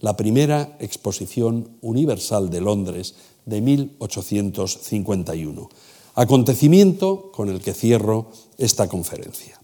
[0.00, 3.14] La primera exposición universal de Londres
[3.46, 5.68] de 1851,
[6.14, 8.26] acontecimiento con el que cierro
[8.58, 9.60] esta conferencia.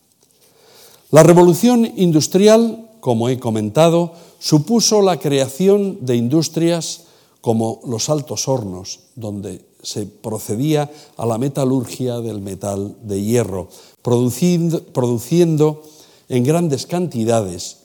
[1.10, 7.02] La revolución industrial, como he comentado, supuso la creación de industrias
[7.40, 13.68] como los altos hornos, donde se procedía a la metalurgia del metal de hierro,
[14.02, 15.82] produciendo,
[16.28, 17.78] en grandes cantidades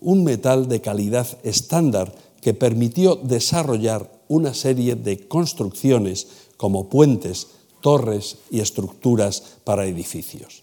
[0.00, 7.48] un metal de calidad estándar que permitió desarrollar una serie de construcciones como puentes,
[7.80, 10.62] torres y estructuras para edificios.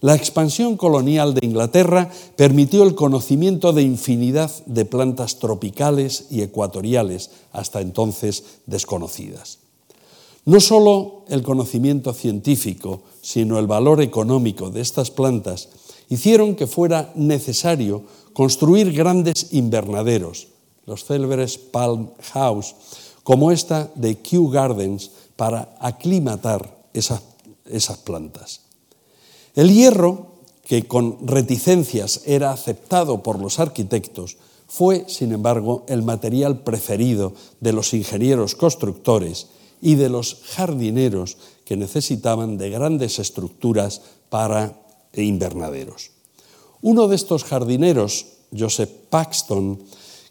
[0.00, 7.30] La expansión colonial de Inglaterra permitió el conocimiento de infinidad de plantas tropicales y ecuatoriales,
[7.52, 9.58] hasta entonces desconocidas.
[10.44, 15.68] No solo el conocimiento científico, sino el valor económico de estas plantas
[16.08, 20.48] hicieron que fuera necesario construir grandes invernaderos,
[20.86, 22.74] los célebres Palm House,
[23.22, 27.22] como esta de Kew Gardens, para aclimatar esas,
[27.64, 28.60] esas plantas.
[29.54, 30.32] El hierro,
[30.64, 34.36] que con reticencias era aceptado por los arquitectos,
[34.66, 39.48] fue, sin embargo, el material preferido de los ingenieros constructores
[39.82, 41.36] y de los jardineros
[41.66, 44.00] que necesitaban de grandes estructuras
[44.30, 44.80] para
[45.12, 46.12] invernaderos.
[46.80, 48.26] Uno de estos jardineros,
[48.56, 49.78] Joseph Paxton,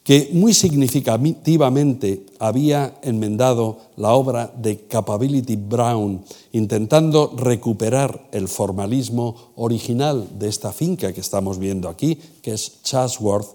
[0.03, 6.23] que muy significativamente había enmendado la obra de Capability Brown,
[6.53, 13.47] intentando recuperar el formalismo original de esta finca que estamos viendo aquí, que es Chatsworth,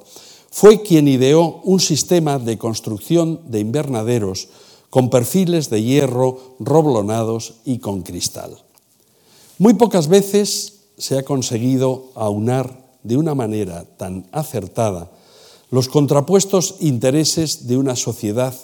[0.50, 4.48] fue quien ideó un sistema de construcción de invernaderos
[4.88, 8.56] con perfiles de hierro roblonados y con cristal.
[9.58, 15.10] Muy pocas veces se ha conseguido aunar de una manera tan acertada
[15.70, 18.54] los contrapuestos intereses de una sociedad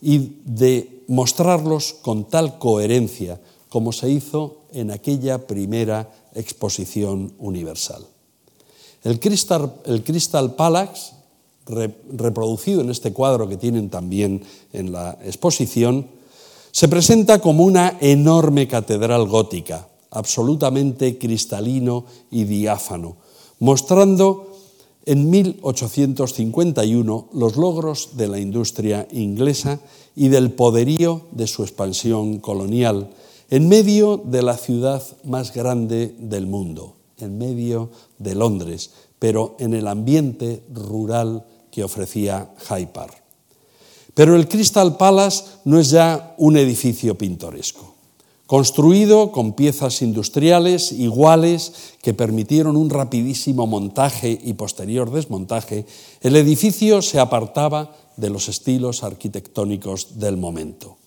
[0.00, 8.04] y de mostrarlos con tal coherencia como se hizo en aquella primera exposición universal.
[9.02, 11.12] El Crystal, el Palace,
[11.66, 16.06] reproducido en este cuadro que tienen también en la exposición,
[16.70, 23.16] se presenta como una enorme catedral gótica, absolutamente cristalino y diáfano,
[23.58, 24.51] mostrando
[25.06, 29.80] en 1851 los logros de la industria inglesa
[30.14, 33.10] y del poderío de su expansión colonial
[33.50, 39.74] en medio de la ciudad más grande del mundo, en medio de Londres, pero en
[39.74, 43.22] el ambiente rural que ofrecía Hyde Park.
[44.14, 47.91] Pero el Crystal Palace no es ya un edificio pintoresco.
[48.52, 51.72] Construido con piezas industriales iguales
[52.02, 55.86] que permitieron un rapidísimo montaje y posterior desmontaje,
[56.20, 60.98] el edificio se apartaba de los estilos arquitectónicos del momento.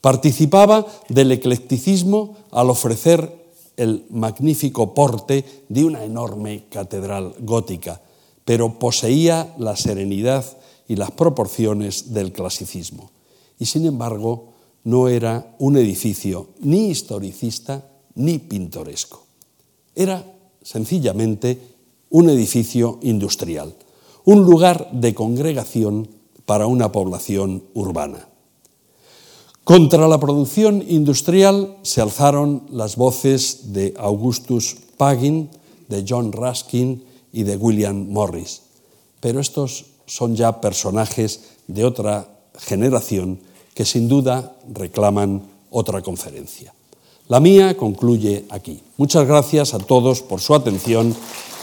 [0.00, 3.30] Participaba del eclecticismo al ofrecer
[3.76, 8.00] el magnífico porte de una enorme catedral gótica,
[8.46, 10.46] pero poseía la serenidad
[10.88, 13.10] y las proporciones del clasicismo.
[13.58, 14.49] Y sin embargo,
[14.84, 19.24] no era un edificio ni historicista ni pintoresco.
[19.94, 20.24] Era
[20.62, 21.58] sencillamente
[22.10, 23.74] un edificio industrial,
[24.24, 26.08] un lugar de congregación
[26.44, 28.28] para una población urbana.
[29.64, 35.50] Contra la producción industrial se alzaron las voces de Augustus Pagin,
[35.88, 38.62] de John Ruskin y de William Morris,
[39.20, 42.28] pero estos son ya personajes de otra
[42.58, 43.40] generación
[43.80, 45.40] que sin duda reclaman
[45.70, 46.74] otra conferencia.
[47.28, 48.78] La mía concluye aquí.
[48.98, 51.16] Muchas gracias a todos por su atención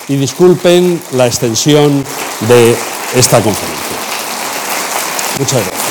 [0.07, 2.03] y disculpen la extensión
[2.47, 2.75] de
[3.15, 3.97] esta conferencia.
[5.37, 5.86] Muchas gracias.